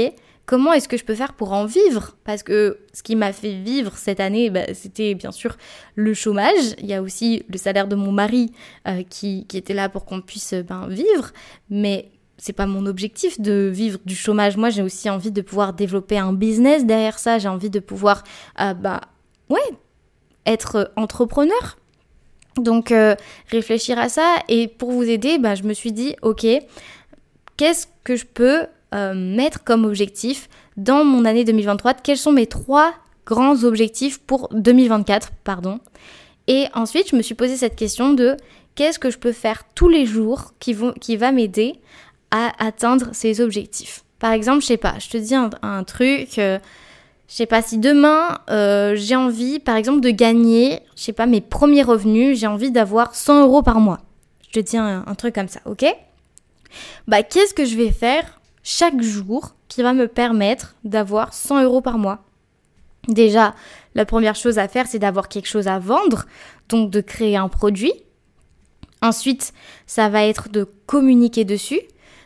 comment 0.49 0.73
est-ce 0.73 0.89
que 0.89 0.97
je 0.97 1.05
peux 1.05 1.15
faire 1.15 1.35
pour 1.35 1.53
en 1.53 1.67
vivre? 1.67 2.17
Parce 2.25 2.43
que 2.43 2.79
ce 2.95 3.03
qui 3.03 3.17
m'a 3.17 3.35
fait 3.35 3.53
vivre 3.53 3.99
cette 3.99 4.19
année, 4.19 4.49
bah, 4.49 4.73
c'était 4.73 5.15
bien 5.15 5.31
sûr 5.31 5.59
le 5.95 6.15
chômage. 6.15 6.75
Il 6.79 6.87
y 6.87 6.95
a 6.95 7.03
aussi 7.03 7.45
le 7.51 7.59
salaire 7.59 7.87
de 7.87 7.95
mon 7.95 8.13
mari 8.13 8.51
euh, 8.89 9.03
qui, 9.09 9.47
était 9.53 9.75
là 9.75 9.91
pour 9.91 10.07
qu'on 10.07 10.23
puisse 10.23 10.55
ben, 10.55 10.89
vivre. 10.89 11.33
Mais 11.69 12.11
c'est 12.39 12.55
pas 12.55 12.65
mon 12.65 12.87
objectif 12.87 13.39
de 13.39 13.71
vivre 13.71 13.99
du 14.07 14.17
chômage. 14.17 14.57
Moi, 14.57 14.71
j'ai 14.71 14.81
aussi 14.81 15.11
envie 15.11 15.33
de 15.33 15.43
pouvoir 15.43 15.75
développer 15.75 16.17
un 16.17 16.33
business 16.33 16.87
derrière 16.87 17.19
ça. 17.19 17.39
J'ai 17.39 17.49
envie 17.49 17.71
de 17.71 17.81
pouvoir, 17.81 18.25
euh, 18.59 18.73
bah, 18.73 19.03
ouais, 19.51 19.61
être 20.47 20.93
entrepreneur. 20.97 21.77
Donc, 22.57 22.91
euh, 22.91 23.17
réfléchir 23.51 23.99
à 23.99 24.09
ça. 24.09 24.37
Et 24.49 24.67
pour 24.67 24.93
vous 24.93 25.05
aider, 25.05 25.37
bah, 25.37 25.55
je 25.55 25.65
me 25.65 25.75
suis 25.75 25.93
dit, 25.93 26.17
ok, 26.23 26.47
qu'est-ce 27.59 27.87
que 28.03 28.17
je 28.17 28.25
peux 28.25 28.67
euh, 28.95 29.15
mettre 29.15 29.65
comme 29.65 29.85
objectif 29.85 30.49
dans 30.77 31.05
mon 31.05 31.25
année 31.25 31.45
2023 31.45 31.95
Quels 31.95 32.17
sont 32.17 32.33
mes 32.33 32.47
trois 32.47 32.95
grands 33.27 33.65
objectifs 33.65 34.19
pour 34.19 34.49
2024, 34.53 35.31
pardon 35.45 35.81
Et 36.47 36.67
ensuite, 36.75 37.11
je 37.11 37.17
me 37.17 37.23
suis 37.23 37.35
posé 37.35 37.57
cette 37.57 37.77
question 37.77 38.15
de 38.15 38.37
qu'est-ce 38.75 38.99
que 38.99 39.11
je 39.11 39.19
peux 39.19 39.33
faire 39.33 39.65
tous 39.75 39.89
les 39.89 40.07
jours 40.07 40.55
qui, 40.59 40.73
vont, 40.73 40.93
qui 40.93 41.17
va 41.17 41.33
m'aider 41.33 41.75
à 42.31 42.53
atteindre 42.65 43.09
ses 43.13 43.41
objectifs. 43.41 44.05
Par 44.19 44.33
exemple, 44.33 44.63
je 44.63 44.67
sais 44.67 44.77
pas, 44.77 44.95
je 44.99 45.09
te 45.09 45.17
dis 45.17 45.35
un, 45.35 45.85
truc, 45.85 46.39
euh, 46.39 46.59
je 47.29 47.35
sais 47.35 47.47
pas 47.47 47.63
si 47.63 47.79
demain 47.79 48.39
euh, 48.51 48.95
j'ai 48.97 49.17
envie, 49.17 49.59
par 49.59 49.77
exemple, 49.77 50.01
de 50.01 50.11
gagner, 50.11 50.81
je 50.97 51.03
sais 51.03 51.13
pas, 51.13 51.27
mes 51.27 51.41
premiers 51.41 51.83
revenus, 51.83 52.39
j'ai 52.39 52.47
envie 52.47 52.71
d'avoir 52.71 53.15
100 53.15 53.43
euros 53.43 53.63
par 53.63 53.81
mois. 53.81 54.01
Je 54.49 54.61
te 54.61 54.61
dis 54.61 54.77
un, 54.77 55.03
truc 55.17 55.35
comme 55.35 55.49
ça, 55.49 55.61
ok? 55.67 55.85
Bah, 57.07 57.23
qu'est-ce 57.23 57.55
que 57.55 57.65
je 57.65 57.77
vais 57.77 57.91
faire 57.91 58.38
chaque 58.71 59.01
jour 59.01 59.55
qui 59.69 59.83
va 59.83 59.95
me 59.95 60.07
permettre 60.09 60.75
d'avoir 60.85 61.33
100 61.33 61.63
euros 61.65 61.81
par 61.81 61.97
mois 61.97 62.23
Déjà, 63.09 63.55
la 63.95 64.05
première 64.05 64.35
chose 64.35 64.59
à 64.59 64.69
faire, 64.69 64.87
c'est 64.87 64.99
d'avoir 64.99 65.29
quelque 65.29 65.49
chose 65.49 65.69
à 65.69 65.79
vendre, 65.79 66.27
donc 66.69 66.91
de 66.91 67.01
créer 67.01 67.39
un 67.39 67.49
produit. 67.49 67.95
Ensuite, 69.01 69.55
ça 69.87 70.11
va 70.11 70.25
être 70.25 70.51
de 70.51 70.65
communiquer 70.85 71.47
dessus 71.47 71.81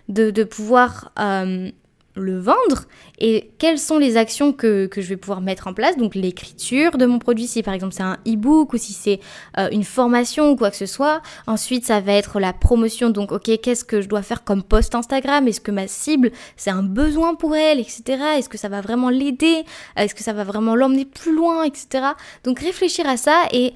de, 0.09 0.43
pouvoir 0.43 1.13
euh, 1.21 1.71
le 2.15 2.39
vendre 2.39 2.85
et 3.19 3.51
quelles 3.59 3.79
sont 3.79 3.99
les 3.99 4.17
actions 4.17 4.53
que, 4.53 4.89
je 4.95 5.01
vais 5.01 5.17
pouvoir 5.17 5.41
mettre 5.41 5.67
en 5.67 5.75
place. 5.75 5.97
Donc 5.97 6.15
l'écriture 6.15 6.99
de 6.99 7.07
mon 7.07 7.19
produit, 7.19 7.47
si 7.47 7.63
par 7.63 7.75
exemple 7.75 7.95
c'est 7.95 8.03
un 8.03 8.19
e-book 8.27 8.73
ou 8.73 8.77
si 8.77 8.93
c'est 8.93 9.21
euh, 9.59 9.69
une 9.73 9.85
formation 9.85 10.51
ou 10.51 10.57
quoi 10.57 10.71
que 10.71 10.77
ce 10.77 10.87
soit. 10.87 11.23
Ensuite, 11.47 11.87
ça 11.87 12.01
va 12.01 12.13
être 12.13 12.41
la 12.41 12.53
promotion. 12.53 13.11
Donc 13.11 13.33
ok, 13.33 13.61
qu'est-ce 13.63 13.85
que 13.85 14.01
je 14.01 14.09
dois 14.09 14.23
faire 14.23 14.45
comme 14.45 14.63
post 14.63 14.95
Instagram? 14.95 15.49
Est-ce 15.49 15.61
que 15.61 15.71
ma 15.71 15.87
cible, 15.87 16.31
c'est 16.57 16.71
un 16.71 16.83
besoin 16.83 17.35
pour 17.35 17.57
elle, 17.57 17.81
etc. 17.81 18.03
Est-ce 18.39 18.49
que 18.49 18.59
ça 18.59 18.69
va 18.69 18.81
vraiment 18.81 19.09
l'aider? 19.09 19.65
Est-ce 19.97 20.15
que 20.15 20.23
ça 20.23 20.33
va 20.33 20.45
vraiment 20.45 20.75
l'emmener 20.75 21.05
plus 21.05 21.35
loin, 21.35 21.65
etc. 21.65 22.07
Donc 22.45 22.61
réfléchir 22.61 23.07
à 23.09 23.17
ça 23.17 23.45
et 23.53 23.73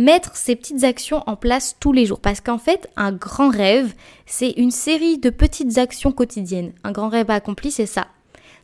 mettre 0.00 0.34
ces 0.34 0.56
petites 0.56 0.84
actions 0.84 1.22
en 1.26 1.36
place 1.36 1.76
tous 1.78 1.92
les 1.92 2.06
jours. 2.06 2.20
Parce 2.20 2.40
qu'en 2.40 2.58
fait, 2.58 2.88
un 2.96 3.12
grand 3.12 3.50
rêve, 3.50 3.94
c'est 4.26 4.50
une 4.50 4.70
série 4.70 5.18
de 5.18 5.30
petites 5.30 5.78
actions 5.78 6.12
quotidiennes. 6.12 6.72
Un 6.84 6.92
grand 6.92 7.08
rêve 7.08 7.30
accompli, 7.30 7.70
c'est 7.70 7.86
ça. 7.86 8.08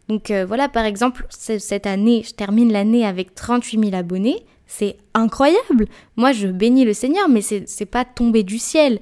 Donc 0.08 0.30
euh, 0.30 0.46
voilà, 0.46 0.68
par 0.68 0.84
exemple, 0.84 1.26
cette 1.30 1.86
année, 1.86 2.22
je 2.26 2.32
termine 2.32 2.72
l'année 2.72 3.04
avec 3.04 3.34
38 3.34 3.84
000 3.90 3.96
abonnés. 3.96 4.44
C'est 4.66 4.96
incroyable. 5.14 5.86
Moi, 6.16 6.32
je 6.32 6.48
bénis 6.48 6.84
le 6.84 6.92
Seigneur, 6.92 7.28
mais 7.28 7.42
c'est 7.42 7.86
pas 7.86 8.04
tombé 8.04 8.42
du 8.42 8.58
ciel. 8.58 9.00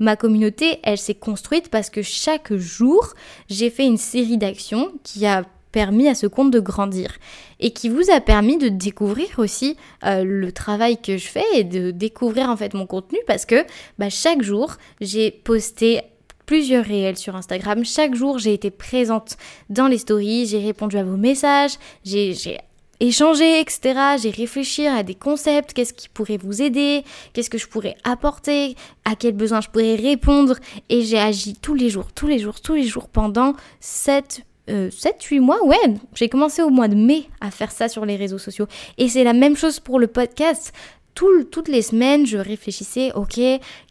Ma 0.00 0.16
communauté, 0.16 0.80
elle 0.82 0.98
s'est 0.98 1.14
construite 1.14 1.68
parce 1.68 1.88
que 1.88 2.02
chaque 2.02 2.52
jour, 2.54 3.14
j'ai 3.48 3.70
fait 3.70 3.86
une 3.86 3.96
série 3.96 4.38
d'actions 4.38 4.92
qui 5.04 5.24
a 5.24 5.44
permis 5.74 6.06
à 6.06 6.14
ce 6.14 6.28
compte 6.28 6.52
de 6.52 6.60
grandir 6.60 7.10
et 7.58 7.72
qui 7.72 7.88
vous 7.88 8.08
a 8.12 8.20
permis 8.20 8.58
de 8.58 8.68
découvrir 8.68 9.26
aussi 9.38 9.76
euh, 10.04 10.22
le 10.22 10.52
travail 10.52 11.02
que 11.02 11.16
je 11.16 11.26
fais 11.26 11.44
et 11.54 11.64
de 11.64 11.90
découvrir 11.90 12.48
en 12.48 12.56
fait 12.56 12.74
mon 12.74 12.86
contenu 12.86 13.18
parce 13.26 13.44
que 13.44 13.64
bah, 13.98 14.08
chaque 14.08 14.42
jour 14.42 14.76
j'ai 15.00 15.32
posté 15.32 16.02
plusieurs 16.46 16.84
réels 16.84 17.16
sur 17.16 17.34
Instagram. 17.34 17.84
Chaque 17.84 18.14
jour, 18.14 18.38
j'ai 18.38 18.52
été 18.52 18.70
présente 18.70 19.36
dans 19.70 19.88
les 19.88 19.98
stories, 19.98 20.46
j'ai 20.46 20.60
répondu 20.60 20.96
à 20.96 21.02
vos 21.02 21.16
messages, 21.16 21.72
j'ai 22.04 22.36
échangé, 23.00 23.60
etc. 23.60 23.80
J'ai 24.22 24.30
réfléchi 24.30 24.86
à 24.86 25.02
des 25.02 25.14
concepts, 25.14 25.72
qu'est-ce 25.72 25.94
qui 25.94 26.08
pourrait 26.08 26.36
vous 26.36 26.60
aider, 26.62 27.02
qu'est-ce 27.32 27.50
que 27.50 27.58
je 27.58 27.66
pourrais 27.66 27.96
apporter, 28.04 28.76
à 29.06 29.16
quels 29.16 29.34
besoins 29.34 29.62
je 29.62 29.70
pourrais 29.70 29.96
répondre. 29.96 30.56
Et 30.90 31.00
j'ai 31.02 31.18
agi 31.18 31.54
tous 31.54 31.74
les 31.74 31.88
jours, 31.88 32.12
tous 32.12 32.26
les 32.26 32.38
jours, 32.38 32.60
tous 32.60 32.74
les 32.74 32.84
jours 32.84 33.08
pendant 33.08 33.54
7 33.80 34.44
7-8 34.68 35.38
euh, 35.38 35.40
mois, 35.40 35.64
ouais, 35.64 35.76
j'ai 36.14 36.28
commencé 36.28 36.62
au 36.62 36.70
mois 36.70 36.88
de 36.88 36.94
mai 36.94 37.24
à 37.40 37.50
faire 37.50 37.70
ça 37.70 37.88
sur 37.88 38.04
les 38.06 38.16
réseaux 38.16 38.38
sociaux. 38.38 38.66
Et 38.98 39.08
c'est 39.08 39.24
la 39.24 39.32
même 39.32 39.56
chose 39.56 39.80
pour 39.80 39.98
le 39.98 40.06
podcast 40.06 40.72
toutes 41.14 41.68
les 41.68 41.82
semaines, 41.82 42.26
je 42.26 42.38
réfléchissais, 42.38 43.12
ok, 43.14 43.40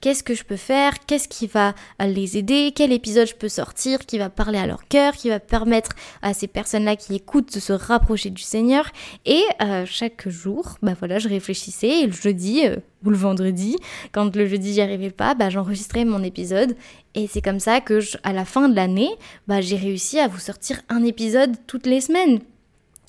qu'est-ce 0.01 0.23
que 0.23 0.33
je 0.33 0.43
peux 0.43 0.57
faire, 0.57 1.05
qu'est-ce 1.05 1.27
qui 1.27 1.47
va 1.47 1.73
les 1.99 2.37
aider, 2.37 2.73
quel 2.75 2.91
épisode 2.91 3.27
je 3.27 3.35
peux 3.35 3.49
sortir, 3.49 3.99
qui 4.05 4.17
va 4.17 4.29
parler 4.29 4.59
à 4.59 4.67
leur 4.67 4.87
cœur, 4.87 5.13
qui 5.13 5.29
va 5.29 5.39
permettre 5.39 5.91
à 6.21 6.33
ces 6.33 6.47
personnes-là 6.47 6.95
qui 6.95 7.15
écoutent 7.15 7.53
de 7.53 7.59
se 7.59 7.73
rapprocher 7.73 8.29
du 8.29 8.41
Seigneur. 8.41 8.85
Et 9.25 9.41
euh, 9.61 9.85
chaque 9.85 10.27
jour, 10.27 10.77
bah 10.81 10.93
voilà, 10.97 11.19
je 11.19 11.29
réfléchissais 11.29 12.01
et 12.01 12.07
le 12.07 12.13
jeudi 12.13 12.67
euh, 12.67 12.77
ou 13.05 13.09
le 13.09 13.17
vendredi, 13.17 13.77
quand 14.11 14.35
le 14.35 14.47
jeudi 14.47 14.73
j'y 14.73 14.81
arrivais 14.81 15.11
pas, 15.11 15.33
bah 15.35 15.49
j'enregistrais 15.49 16.05
mon 16.05 16.23
épisode. 16.23 16.75
Et 17.15 17.27
c'est 17.27 17.41
comme 17.41 17.59
ça 17.59 17.81
que, 17.81 17.99
à 18.23 18.33
la 18.33 18.45
fin 18.45 18.69
de 18.69 18.75
l'année, 18.75 19.11
bah 19.47 19.61
j'ai 19.61 19.77
réussi 19.77 20.19
à 20.19 20.27
vous 20.27 20.39
sortir 20.39 20.81
un 20.89 21.03
épisode 21.03 21.55
toutes 21.67 21.85
les 21.85 22.01
semaines. 22.01 22.39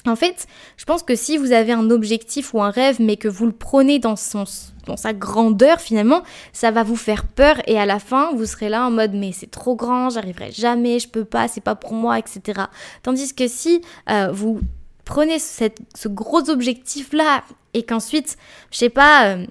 En 0.07 0.17
fait, 0.17 0.47
je 0.77 0.85
pense 0.85 1.03
que 1.03 1.17
si 1.17 1.39
vous 1.39 1.53
avez 1.53 1.73
un 1.73 1.89
objectif 1.91 2.53
ou 2.53 2.63
un 2.63 2.71
rêve, 2.71 2.97
mais 3.01 3.17
que 3.17 3.29
vous 3.29 3.47
le 3.47 3.53
prenez 3.53 3.99
dans, 3.99 4.17
sa 4.17 5.13
grandeur, 5.15 5.81
finalement, 5.81 6.23
ça 6.53 6.71
va 6.71 6.83
vous 6.83 6.97
faire 6.97 7.25
peur 7.27 7.57
et 7.67 7.79
à 7.79 7.87
la 7.87 7.99
fin, 7.99 8.33
vous 8.35 8.45
serez 8.45 8.69
là 8.69 8.87
en 8.87 8.91
mode 8.91 9.13
mais 9.15 9.33
c'est 9.33 9.51
trop 9.51 9.75
grand, 9.75 10.11
j'arriverai 10.11 10.53
jamais, 10.53 10.99
je 10.99 11.09
peux 11.09 11.25
pas, 11.25 11.49
c'est 11.49 11.63
pas 11.63 11.75
pour 11.75 11.95
moi, 11.95 12.19
etc. 12.19 12.65
Tandis 13.03 13.35
que 13.35 13.49
si 13.49 13.81
euh, 14.11 14.31
vous 14.31 14.61
prenez 15.07 15.39
ce 15.39 16.09
gros 16.09 16.51
objectif-là 16.51 17.43
et 17.73 17.83
qu'ensuite, 17.83 18.37
je 18.71 18.79
sais 18.79 18.91
pas, 18.91 19.29
euh, 19.29 19.47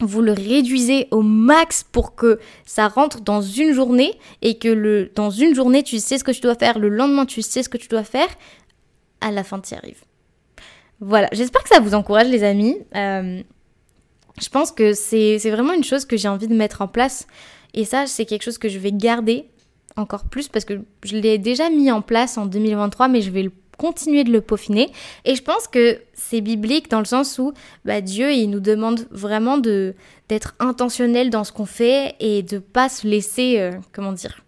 vous 0.00 0.22
le 0.22 0.32
réduisez 0.32 1.08
au 1.10 1.22
max 1.22 1.84
pour 1.84 2.14
que 2.14 2.38
ça 2.64 2.88
rentre 2.88 3.20
dans 3.20 3.42
une 3.42 3.72
journée 3.72 4.18
et 4.40 4.56
que 4.56 5.10
dans 5.14 5.30
une 5.30 5.54
journée, 5.54 5.82
tu 5.82 5.98
sais 5.98 6.18
ce 6.18 6.24
que 6.24 6.30
tu 6.30 6.40
dois 6.40 6.54
faire, 6.54 6.78
le 6.78 6.88
lendemain, 6.88 7.26
tu 7.26 7.42
sais 7.42 7.62
ce 7.62 7.68
que 7.68 7.76
tu 7.76 7.88
dois 7.88 8.04
faire, 8.04 8.28
à 9.20 9.30
la 9.30 9.44
fin 9.44 9.60
tu 9.60 9.74
y 9.74 9.76
arrives. 9.76 10.04
Voilà, 11.00 11.28
j'espère 11.32 11.62
que 11.62 11.68
ça 11.68 11.80
vous 11.80 11.94
encourage 11.94 12.28
les 12.28 12.42
amis. 12.42 12.76
Euh, 12.96 13.42
je 14.40 14.48
pense 14.48 14.72
que 14.72 14.92
c'est 14.94 15.38
vraiment 15.50 15.72
une 15.72 15.84
chose 15.84 16.04
que 16.04 16.16
j'ai 16.16 16.28
envie 16.28 16.48
de 16.48 16.54
mettre 16.54 16.82
en 16.82 16.88
place. 16.88 17.26
Et 17.74 17.84
ça, 17.84 18.06
c'est 18.06 18.24
quelque 18.24 18.42
chose 18.42 18.58
que 18.58 18.68
je 18.68 18.78
vais 18.78 18.92
garder 18.92 19.46
encore 19.96 20.24
plus 20.24 20.48
parce 20.48 20.64
que 20.64 20.80
je 21.04 21.16
l'ai 21.16 21.38
déjà 21.38 21.70
mis 21.70 21.90
en 21.90 22.02
place 22.02 22.38
en 22.38 22.46
2023, 22.46 23.08
mais 23.08 23.20
je 23.20 23.30
vais 23.30 23.50
continuer 23.78 24.24
de 24.24 24.32
le 24.32 24.40
peaufiner. 24.40 24.90
Et 25.24 25.34
je 25.34 25.42
pense 25.42 25.68
que 25.68 26.00
c'est 26.14 26.40
biblique 26.40 26.90
dans 26.90 26.98
le 26.98 27.04
sens 27.04 27.38
où 27.38 27.52
bah, 27.84 28.00
Dieu, 28.00 28.32
il 28.32 28.50
nous 28.50 28.60
demande 28.60 29.06
vraiment 29.10 29.58
d'être 29.58 30.54
intentionnel 30.58 31.30
dans 31.30 31.44
ce 31.44 31.52
qu'on 31.52 31.66
fait 31.66 32.16
et 32.20 32.42
de 32.42 32.58
pas 32.58 32.88
se 32.88 33.06
laisser, 33.06 33.58
euh, 33.58 33.72
comment 33.92 34.12
dire, 34.12 34.42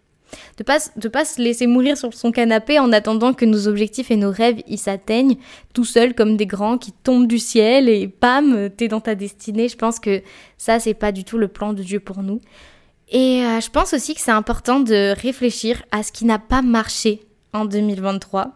de 0.58 0.62
pas 0.62 0.78
de 0.96 1.08
pas 1.08 1.24
se 1.24 1.40
laisser 1.40 1.66
mourir 1.66 1.96
sur 1.96 2.12
son 2.14 2.32
canapé 2.32 2.78
en 2.78 2.92
attendant 2.92 3.32
que 3.32 3.44
nos 3.44 3.68
objectifs 3.68 4.10
et 4.10 4.16
nos 4.16 4.30
rêves 4.30 4.60
ils 4.66 4.78
s'atteignent. 4.78 5.36
Tout 5.72 5.84
seuls 5.84 6.14
comme 6.14 6.36
des 6.36 6.46
grands 6.46 6.78
qui 6.78 6.92
tombent 6.92 7.26
du 7.26 7.38
ciel 7.38 7.88
et 7.88 8.08
pam 8.08 8.70
t'es 8.76 8.88
dans 8.88 9.00
ta 9.00 9.14
destinée. 9.14 9.68
Je 9.68 9.76
pense 9.76 10.00
que 10.00 10.22
ça 10.58 10.78
c'est 10.78 10.94
pas 10.94 11.12
du 11.12 11.24
tout 11.24 11.38
le 11.38 11.48
plan 11.48 11.72
de 11.72 11.82
Dieu 11.82 12.00
pour 12.00 12.22
nous. 12.22 12.40
Et 13.10 13.44
euh, 13.44 13.60
je 13.60 13.70
pense 13.70 13.92
aussi 13.92 14.14
que 14.14 14.20
c'est 14.20 14.30
important 14.30 14.78
de 14.80 15.14
réfléchir 15.20 15.82
à 15.90 16.02
ce 16.02 16.12
qui 16.12 16.24
n'a 16.24 16.38
pas 16.38 16.62
marché 16.62 17.22
en 17.52 17.64
2023 17.64 18.52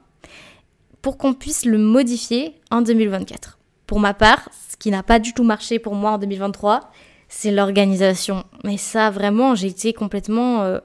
pour 1.03 1.19
qu'on 1.19 1.35
puisse 1.35 1.65
le 1.65 1.77
modifier 1.77 2.55
en 2.71 2.81
2024 2.81 3.59
pour 3.87 3.99
ma 3.99 4.15
part 4.15 4.49
ce 4.71 4.77
qui 4.77 4.91
n'a 4.91 5.03
pas 5.03 5.19
du 5.19 5.33
tout 5.33 5.43
marché 5.43 5.79
pour 5.79 5.95
moi 5.95 6.13
en 6.13 6.19
2023 6.19 6.93
c'est 7.29 7.51
l'organisation. 7.51 8.45
Mais 8.63 8.77
ça 8.77 9.11
vraiment 9.11 9.57
j'ai 9.57 9.69
été 9.69 9.93
complètement 9.93 10.63
euh, 10.63 10.79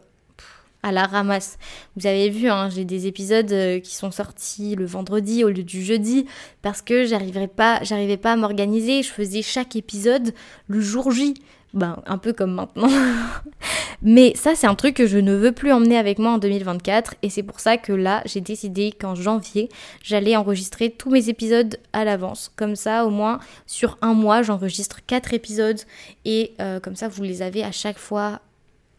à 0.84 0.92
la 0.92 1.06
ramasse. 1.06 1.58
Vous 1.96 2.08
avez 2.08 2.30
vu, 2.30 2.50
hein, 2.50 2.70
j'ai 2.70 2.86
des 2.86 3.08
épisodes 3.08 3.52
euh, 3.52 3.80
qui 3.80 3.96
sont 3.96 4.12
sortis 4.12 4.76
le 4.76 4.86
vendredi 4.86 5.44
au 5.44 5.50
lieu 5.50 5.64
du 5.64 5.84
jeudi 5.84 6.26
parce 6.62 6.82
que 6.82 7.06
j'arrivais 7.06 7.48
pas, 7.48 7.82
pas 8.22 8.32
à 8.32 8.36
m'organiser. 8.36 9.04
Je 9.04 9.10
faisais 9.10 9.42
chaque 9.42 9.76
épisode 9.76 10.34
le 10.68 10.80
jour 10.80 11.12
J. 11.12 11.36
Ben, 11.74 12.02
un 12.08 12.18
peu 12.18 12.34
comme 12.34 12.54
maintenant. 12.54 12.90
Mais 14.02 14.34
ça, 14.36 14.56
c'est 14.56 14.66
un 14.66 14.76
truc 14.76 14.96
que 14.96 15.06
je 15.06 15.18
ne 15.18 15.36
veux 15.36 15.52
plus 15.52 15.72
emmener 15.72 15.98
avec 15.98 16.18
moi 16.18 16.32
en 16.32 16.38
2024. 16.40 17.16
Et 17.22 17.30
c'est 17.30 17.44
pour 17.44 17.60
ça 17.60 17.78
que 17.78 17.94
là, 17.94 18.24
j'ai 18.26 18.42
décidé 18.42 18.92
qu'en 18.92 19.14
janvier, 19.14 19.70
j'allais 20.02 20.36
enregistrer 20.36 20.90
tous 20.90 21.12
mes 21.12 21.30
épisodes 21.30 21.78
à 21.94 22.06
l'avance. 22.06 22.52
Comme 22.56 22.76
ça, 22.76 23.06
au 23.06 23.10
moins, 23.10 23.40
sur 23.68 23.98
un 24.02 24.14
mois, 24.14 24.42
j'enregistre 24.42 25.06
quatre 25.06 25.34
épisodes. 25.34 25.80
Et 26.26 26.54
euh, 26.60 26.80
comme 26.80 26.96
ça, 26.96 27.08
vous 27.08 27.22
les 27.22 27.42
avez 27.44 27.64
à 27.64 27.72
chaque 27.72 28.00
fois 28.00 28.42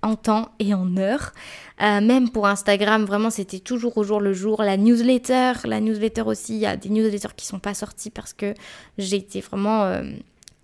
en 0.02 0.16
temps 0.16 0.48
et 0.58 0.74
en 0.74 0.96
heure. 0.96 1.32
Euh, 1.82 2.00
même 2.00 2.30
pour 2.30 2.46
Instagram, 2.46 3.04
vraiment, 3.04 3.30
c'était 3.30 3.58
toujours 3.58 3.96
au 3.98 4.04
jour 4.04 4.20
le 4.20 4.32
jour. 4.32 4.62
La 4.62 4.76
newsletter, 4.76 5.52
la 5.64 5.80
newsletter 5.80 6.22
aussi, 6.22 6.54
il 6.54 6.60
y 6.60 6.66
a 6.66 6.76
des 6.76 6.88
newsletters 6.88 7.34
qui 7.36 7.46
sont 7.46 7.58
pas 7.58 7.74
sortis 7.74 8.10
parce 8.10 8.32
que 8.32 8.54
j'ai 8.98 9.16
été 9.16 9.40
vraiment 9.40 9.84
euh, 9.84 10.02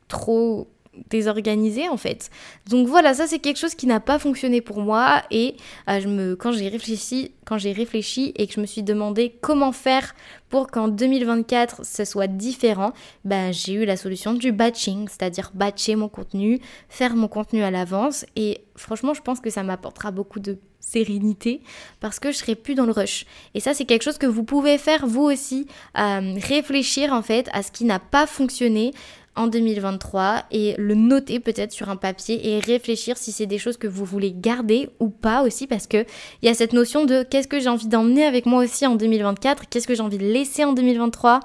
trop 0.08 0.68
désorganisée 1.10 1.88
en 1.88 1.96
fait. 1.96 2.30
Donc 2.68 2.88
voilà, 2.88 3.14
ça 3.14 3.26
c'est 3.26 3.38
quelque 3.38 3.58
chose 3.58 3.74
qui 3.74 3.86
n'a 3.86 4.00
pas 4.00 4.18
fonctionné 4.18 4.60
pour 4.60 4.80
moi 4.80 5.22
et 5.30 5.56
euh, 5.88 6.00
je 6.00 6.08
me, 6.08 6.36
quand 6.36 6.52
j'ai 6.52 6.68
réfléchi, 6.68 7.32
quand 7.44 7.58
j'ai 7.58 7.72
réfléchi 7.72 8.32
et 8.36 8.46
que 8.46 8.54
je 8.54 8.60
me 8.60 8.66
suis 8.66 8.82
demandé 8.82 9.36
comment 9.40 9.72
faire 9.72 10.14
pour 10.48 10.68
qu'en 10.68 10.88
2024 10.88 11.84
ce 11.84 12.04
soit 12.04 12.26
différent, 12.26 12.92
ben, 13.24 13.52
j'ai 13.52 13.74
eu 13.74 13.84
la 13.84 13.96
solution 13.96 14.34
du 14.34 14.52
batching, 14.52 15.08
c'est-à-dire 15.08 15.50
batcher 15.54 15.96
mon 15.96 16.08
contenu, 16.08 16.60
faire 16.88 17.16
mon 17.16 17.28
contenu 17.28 17.62
à 17.62 17.70
l'avance 17.70 18.26
et 18.36 18.60
franchement 18.76 19.14
je 19.14 19.22
pense 19.22 19.40
que 19.40 19.50
ça 19.50 19.62
m'apportera 19.62 20.10
beaucoup 20.10 20.40
de 20.40 20.58
sérénité 20.86 21.60
parce 22.00 22.20
que 22.20 22.30
je 22.30 22.36
serai 22.36 22.54
plus 22.54 22.74
dans 22.74 22.86
le 22.86 22.92
rush. 22.92 23.26
Et 23.54 23.60
ça, 23.60 23.74
c'est 23.74 23.84
quelque 23.84 24.02
chose 24.02 24.18
que 24.18 24.26
vous 24.26 24.44
pouvez 24.44 24.78
faire 24.78 25.06
vous 25.06 25.22
aussi, 25.22 25.66
euh, 25.98 26.36
réfléchir 26.36 27.12
en 27.12 27.22
fait 27.22 27.48
à 27.52 27.62
ce 27.62 27.72
qui 27.72 27.84
n'a 27.84 27.98
pas 27.98 28.26
fonctionné 28.26 28.92
en 29.36 29.46
2023 29.46 30.44
et 30.50 30.74
le 30.78 30.94
noter 30.94 31.40
peut-être 31.40 31.72
sur 31.72 31.88
un 31.88 31.96
papier 31.96 32.48
et 32.48 32.58
réfléchir 32.58 33.16
si 33.16 33.32
c'est 33.32 33.46
des 33.46 33.58
choses 33.58 33.76
que 33.76 33.86
vous 33.86 34.04
voulez 34.04 34.32
garder 34.32 34.88
ou 35.00 35.08
pas 35.08 35.42
aussi 35.42 35.66
parce 35.66 35.86
que 35.86 36.04
il 36.42 36.46
y 36.46 36.48
a 36.48 36.54
cette 36.54 36.72
notion 36.72 37.04
de 37.04 37.22
qu'est-ce 37.22 37.48
que 37.48 37.60
j'ai 37.60 37.68
envie 37.68 37.88
d'emmener 37.88 38.24
avec 38.24 38.46
moi 38.46 38.64
aussi 38.64 38.86
en 38.86 38.96
2024, 38.96 39.68
qu'est-ce 39.68 39.86
que 39.86 39.94
j'ai 39.94 40.02
envie 40.02 40.18
de 40.18 40.26
laisser 40.26 40.64
en 40.64 40.72
2023. 40.72 41.40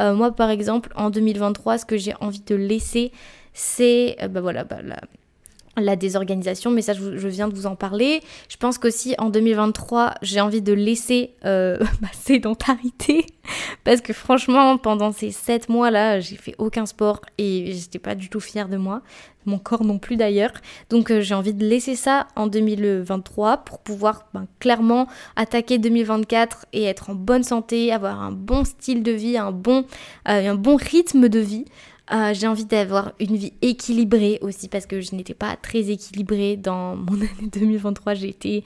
Euh, 0.00 0.14
moi 0.14 0.32
par 0.32 0.50
exemple 0.50 0.92
en 0.96 1.10
2023 1.10 1.78
ce 1.78 1.84
que 1.84 1.96
j'ai 1.96 2.14
envie 2.20 2.42
de 2.44 2.54
laisser 2.54 3.12
c'est 3.52 4.16
euh, 4.20 4.28
bah 4.28 4.40
voilà 4.40 4.64
bah, 4.64 4.78
la 5.76 5.96
désorganisation, 5.96 6.70
mais 6.70 6.82
ça 6.82 6.92
je, 6.92 7.28
viens 7.28 7.48
de 7.48 7.54
vous 7.54 7.66
en 7.66 7.76
parler. 7.76 8.20
Je 8.48 8.56
pense 8.56 8.78
qu'aussi 8.78 9.14
en 9.18 9.30
2023, 9.30 10.14
j'ai 10.22 10.40
envie 10.40 10.62
de 10.62 10.72
laisser 10.72 11.34
euh, 11.44 11.78
ma 12.00 12.12
sédentarité, 12.12 13.26
parce 13.84 14.00
que 14.00 14.12
franchement, 14.12 14.78
pendant 14.78 15.12
ces 15.12 15.30
7 15.30 15.68
mois-là, 15.68 16.20
j'ai 16.20 16.36
fait 16.36 16.54
aucun 16.58 16.86
sport 16.86 17.20
et 17.38 17.72
j'étais 17.72 17.98
pas 17.98 18.14
du 18.14 18.28
tout 18.28 18.40
fière 18.40 18.68
de 18.68 18.76
moi, 18.76 19.02
mon 19.46 19.58
corps 19.58 19.84
non 19.84 19.98
plus 19.98 20.16
d'ailleurs. 20.16 20.52
Donc 20.90 21.10
euh, 21.10 21.20
j'ai 21.20 21.34
envie 21.34 21.54
de 21.54 21.64
laisser 21.64 21.96
ça 21.96 22.26
en 22.36 22.46
2023 22.46 23.58
pour 23.58 23.78
pouvoir 23.80 24.26
ben, 24.32 24.46
clairement 24.60 25.06
attaquer 25.36 25.78
2024 25.78 26.66
et 26.72 26.84
être 26.84 27.10
en 27.10 27.14
bonne 27.14 27.42
santé, 27.42 27.92
avoir 27.92 28.22
un 28.22 28.32
bon 28.32 28.64
style 28.64 29.02
de 29.02 29.12
vie, 29.12 29.36
un 29.36 29.52
bon, 29.52 29.84
euh, 30.28 30.50
un 30.50 30.54
bon 30.54 30.76
rythme 30.76 31.28
de 31.28 31.40
vie. 31.40 31.64
Euh, 32.12 32.34
j'ai 32.34 32.46
envie 32.46 32.66
d'avoir 32.66 33.12
une 33.18 33.36
vie 33.36 33.54
équilibrée 33.62 34.38
aussi 34.42 34.68
parce 34.68 34.84
que 34.84 35.00
je 35.00 35.14
n'étais 35.14 35.34
pas 35.34 35.56
très 35.56 35.90
équilibrée 35.90 36.56
dans 36.56 36.96
mon 36.96 37.14
année 37.14 37.48
2023. 37.52 38.14
J'ai 38.14 38.64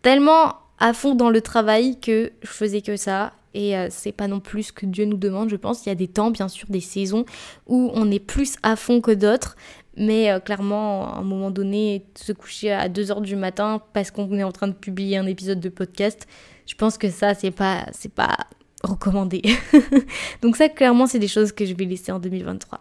tellement 0.00 0.54
à 0.78 0.92
fond 0.92 1.14
dans 1.14 1.30
le 1.30 1.40
travail 1.40 2.00
que 2.00 2.32
je 2.42 2.48
faisais 2.48 2.80
que 2.80 2.96
ça. 2.96 3.32
Et 3.54 3.76
euh, 3.76 3.88
c'est 3.90 4.12
pas 4.12 4.28
non 4.28 4.40
plus 4.40 4.64
ce 4.64 4.72
que 4.72 4.86
Dieu 4.86 5.04
nous 5.04 5.18
demande, 5.18 5.50
je 5.50 5.56
pense. 5.56 5.84
Il 5.84 5.90
y 5.90 5.92
a 5.92 5.94
des 5.94 6.08
temps, 6.08 6.30
bien 6.30 6.48
sûr, 6.48 6.66
des 6.70 6.80
saisons 6.80 7.26
où 7.66 7.90
on 7.94 8.10
est 8.10 8.18
plus 8.18 8.56
à 8.62 8.76
fond 8.76 9.02
que 9.02 9.10
d'autres. 9.10 9.56
Mais 9.96 10.30
euh, 10.30 10.40
clairement, 10.40 11.14
à 11.14 11.18
un 11.18 11.22
moment 11.22 11.50
donné, 11.50 12.06
se 12.14 12.32
coucher 12.32 12.72
à 12.72 12.88
2h 12.88 13.20
du 13.20 13.36
matin 13.36 13.82
parce 13.92 14.10
qu'on 14.10 14.32
est 14.38 14.42
en 14.42 14.52
train 14.52 14.68
de 14.68 14.72
publier 14.72 15.18
un 15.18 15.26
épisode 15.26 15.60
de 15.60 15.68
podcast, 15.68 16.26
je 16.66 16.74
pense 16.74 16.96
que 16.96 17.10
ça, 17.10 17.34
c'est 17.34 17.50
pas, 17.50 17.84
c'est 17.92 18.12
pas 18.12 18.38
recommandé. 18.82 19.42
Donc 20.42 20.56
ça, 20.56 20.68
clairement, 20.68 21.06
c'est 21.06 21.18
des 21.18 21.28
choses 21.28 21.52
que 21.52 21.64
je 21.64 21.74
vais 21.74 21.84
laisser 21.84 22.12
en 22.12 22.18
2023. 22.18 22.80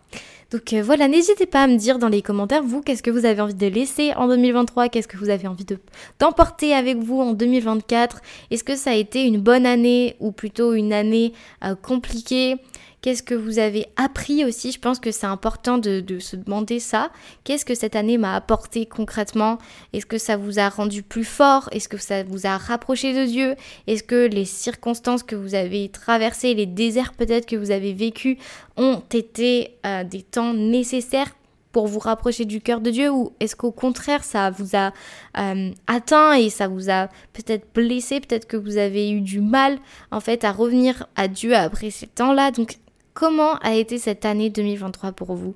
Donc 0.51 0.73
euh, 0.73 0.83
voilà, 0.83 1.07
n'hésitez 1.07 1.45
pas 1.45 1.63
à 1.63 1.67
me 1.67 1.77
dire 1.77 1.97
dans 1.97 2.09
les 2.09 2.21
commentaires, 2.21 2.61
vous, 2.61 2.81
qu'est-ce 2.81 3.01
que 3.01 3.09
vous 3.09 3.25
avez 3.25 3.39
envie 3.41 3.53
de 3.53 3.67
laisser 3.67 4.13
en 4.15 4.27
2023, 4.27 4.89
qu'est-ce 4.89 5.07
que 5.07 5.17
vous 5.17 5.29
avez 5.29 5.47
envie 5.47 5.63
de 5.63 5.77
d'emporter 6.19 6.73
avec 6.73 6.97
vous 6.97 7.21
en 7.21 7.33
2024. 7.33 8.21
Est-ce 8.51 8.63
que 8.63 8.75
ça 8.75 8.91
a 8.91 8.95
été 8.95 9.23
une 9.23 9.39
bonne 9.39 9.65
année 9.65 10.17
ou 10.19 10.31
plutôt 10.31 10.73
une 10.73 10.91
année 10.91 11.31
euh, 11.63 11.75
compliquée? 11.75 12.57
Qu'est-ce 13.01 13.23
que 13.23 13.33
vous 13.33 13.57
avez 13.57 13.87
appris 13.95 14.45
aussi? 14.45 14.71
Je 14.71 14.79
pense 14.79 14.99
que 14.99 15.11
c'est 15.11 15.25
important 15.25 15.79
de, 15.79 16.19
se 16.19 16.35
demander 16.35 16.79
ça. 16.79 17.09
Qu'est-ce 17.43 17.65
que 17.65 17.73
cette 17.73 17.95
année 17.95 18.19
m'a 18.19 18.35
apporté 18.35 18.85
concrètement? 18.85 19.57
Est-ce 19.91 20.05
que 20.05 20.19
ça 20.19 20.37
vous 20.37 20.59
a 20.59 20.69
rendu 20.69 21.01
plus 21.01 21.23
fort? 21.23 21.67
Est-ce 21.71 21.89
que 21.89 21.97
ça 21.97 22.21
vous 22.23 22.45
a 22.45 22.57
rapproché 22.57 23.13
de 23.13 23.25
Dieu? 23.25 23.55
Est-ce 23.87 24.03
que 24.03 24.27
les 24.27 24.45
circonstances 24.45 25.23
que 25.23 25.35
vous 25.35 25.55
avez 25.55 25.89
traversées, 25.89 26.53
les 26.53 26.67
déserts 26.67 27.13
peut-être 27.13 27.47
que 27.47 27.55
vous 27.55 27.71
avez 27.71 27.91
vécus 27.91 28.37
ont 28.77 29.01
été 29.11 29.77
euh, 29.83 30.03
des 30.03 30.21
temps 30.21 30.53
nécessaires 30.53 31.35
pour 31.71 31.87
vous 31.87 31.99
rapprocher 31.99 32.45
du 32.45 32.61
cœur 32.61 32.81
de 32.81 32.91
Dieu? 32.91 33.09
Ou 33.09 33.33
est-ce 33.39 33.55
qu'au 33.55 33.71
contraire 33.71 34.23
ça 34.23 34.51
vous 34.51 34.75
a 34.75 34.93
euh, 35.39 35.71
atteint 35.87 36.33
et 36.33 36.51
ça 36.51 36.67
vous 36.67 36.91
a 36.91 37.07
peut-être 37.33 37.65
blessé, 37.73 38.19
peut-être 38.19 38.45
que 38.45 38.57
vous 38.57 38.77
avez 38.77 39.09
eu 39.09 39.21
du 39.21 39.41
mal 39.41 39.79
en 40.11 40.19
fait 40.19 40.43
à 40.43 40.51
revenir 40.51 41.07
à 41.15 41.27
Dieu 41.27 41.55
après 41.55 41.89
ces 41.89 42.05
temps-là? 42.05 42.51
Donc 42.51 42.77
Comment 43.13 43.55
a 43.57 43.73
été 43.75 43.97
cette 43.97 44.25
année 44.25 44.49
2023 44.49 45.11
pour 45.11 45.33
vous? 45.35 45.55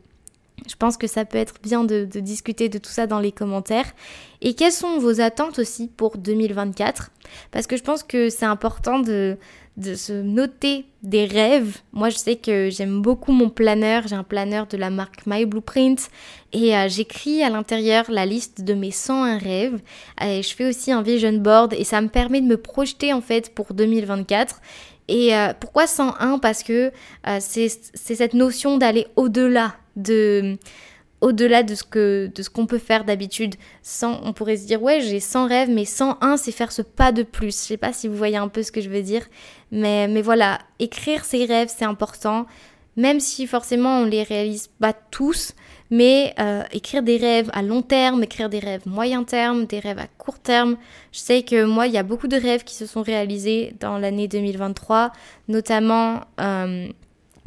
Je 0.68 0.76
pense 0.76 0.98
que 0.98 1.08
ça 1.08 1.26
peut 1.26 1.38
être 1.38 1.56
bien 1.62 1.84
de, 1.84 2.06
discuter 2.06 2.70
de 2.70 2.78
tout 2.78 2.90
ça 2.90 3.08
dans 3.08 3.20
les 3.20 3.32
commentaires. 3.32 3.92
Et 4.42 4.56
quelles 4.56 4.72
sont 4.72 4.98
vos 5.00 5.22
attentes 5.22 5.60
aussi 5.60 5.88
pour 5.88 6.18
2024 6.18 7.12
Parce 7.52 7.68
que 7.68 7.78
je 7.78 7.84
pense 7.84 8.04
que 8.04 8.30
c'est 8.30 8.46
important 8.46 9.00
de, 9.00 9.38
se 9.78 10.14
noter 10.14 10.86
des 11.04 11.26
rêves. 11.26 11.78
Moi, 11.92 12.10
je 12.10 12.18
sais 12.18 12.36
que 12.36 12.70
j'aime 12.72 13.02
beaucoup 13.02 13.32
mon 13.32 13.50
planeur. 13.50 14.08
J'ai 14.08 14.16
un 14.16 14.24
planeur 14.24 14.66
de 14.68 14.78
la 14.78 14.90
marque 14.90 15.26
My 15.28 15.46
Blueprint. 15.46 16.10
Et 16.54 16.76
euh, 16.76 16.88
j'écris 16.88 17.44
à 17.44 17.50
l'intérieur 17.50 18.06
la 18.10 18.26
liste 18.26 18.64
de 18.64 18.74
mes 18.74 18.92
101 18.92 19.38
rêves. 19.38 19.82
Et 20.24 20.42
je 20.42 20.56
fais 20.56 20.68
aussi 20.68 20.92
un 20.92 21.02
vision 21.02 21.34
board. 21.34 21.74
Et 21.74 21.84
ça 21.84 22.02
me 22.02 22.08
permet 22.08 22.42
de 22.42 22.48
me 22.48 22.58
projeter 22.58 23.14
en 23.14 23.22
fait 23.22 23.54
pour 23.54 23.74
2024. 23.74 24.62
Et 25.08 25.36
euh, 25.36 25.54
pourquoi 25.60 25.88
101 25.88 26.40
Parce 26.40 26.64
que 26.64 26.92
euh, 27.28 27.38
c'est 27.40 27.70
cette 27.96 28.34
notion 28.34 28.78
d'aller 28.78 29.08
au-delà 29.16 29.76
de 29.96 30.58
au-delà 31.22 31.64
de 31.64 31.74
ce 31.76 31.84
que 31.84 32.30
de 32.34 32.44
ce 32.44 32.50
qu'on 32.50 32.66
peut 32.66 32.78
faire 32.78 33.06
d'habitude. 33.06 33.56
Sans, 33.82 34.20
on 34.24 34.34
pourrait 34.34 34.58
se 34.58 34.66
dire 34.66 34.82
ouais 34.82 35.02
j'ai 35.02 35.20
100 35.20 35.48
rêves, 35.48 35.70
mais 35.70 35.86
101 35.86 36.38
c'est 36.38 36.52
faire 36.52 36.72
ce 36.72 36.82
pas 36.82 37.12
de 37.12 37.24
plus. 37.24 37.48
Je 37.48 37.68
sais 37.68 37.78
pas 37.78 37.94
si 37.94 38.08
vous 38.08 38.16
voyez 38.16 38.38
un 38.38 38.48
peu 38.48 38.64
ce 38.64 38.72
que 38.72 38.82
je 38.82 38.90
veux 38.90 39.02
dire, 39.02 39.26
mais 39.72 40.08
mais 40.08 40.22
voilà, 40.22 40.60
écrire 40.80 41.24
ses 41.24 41.46
rêves 41.46 41.72
c'est 41.76 41.86
important, 41.86 42.46
même 42.96 43.20
si 43.20 43.48
forcément 43.48 44.00
on 44.00 44.06
les 44.06 44.24
réalise 44.24 44.70
pas 44.80 44.94
tous. 44.94 45.54
Mais 45.92 46.34
euh, 46.40 46.64
écrire 46.72 47.04
des 47.04 47.18
rêves 47.18 47.50
à 47.54 47.62
long 47.62 47.82
terme, 47.82 48.24
écrire 48.24 48.50
des 48.50 48.60
rêves 48.60 48.82
moyen 48.88 49.24
terme, 49.24 49.66
des 49.66 49.80
rêves 49.80 50.00
à 50.00 50.08
court 50.18 50.40
terme. 50.40 50.78
Je 51.12 51.20
sais 51.20 51.44
que 51.44 51.64
moi, 51.64 51.88
il 51.88 51.94
y 51.94 51.98
a 51.98 52.04
beaucoup 52.04 52.28
de 52.28 52.38
rêves 52.38 52.64
qui 52.64 52.76
se 52.76 52.86
sont 52.86 53.02
réalisés 53.02 53.76
dans 53.80 53.98
l'année 53.98 54.28
2023, 54.28 55.12
notamment 55.48 56.22
euh, 56.42 56.88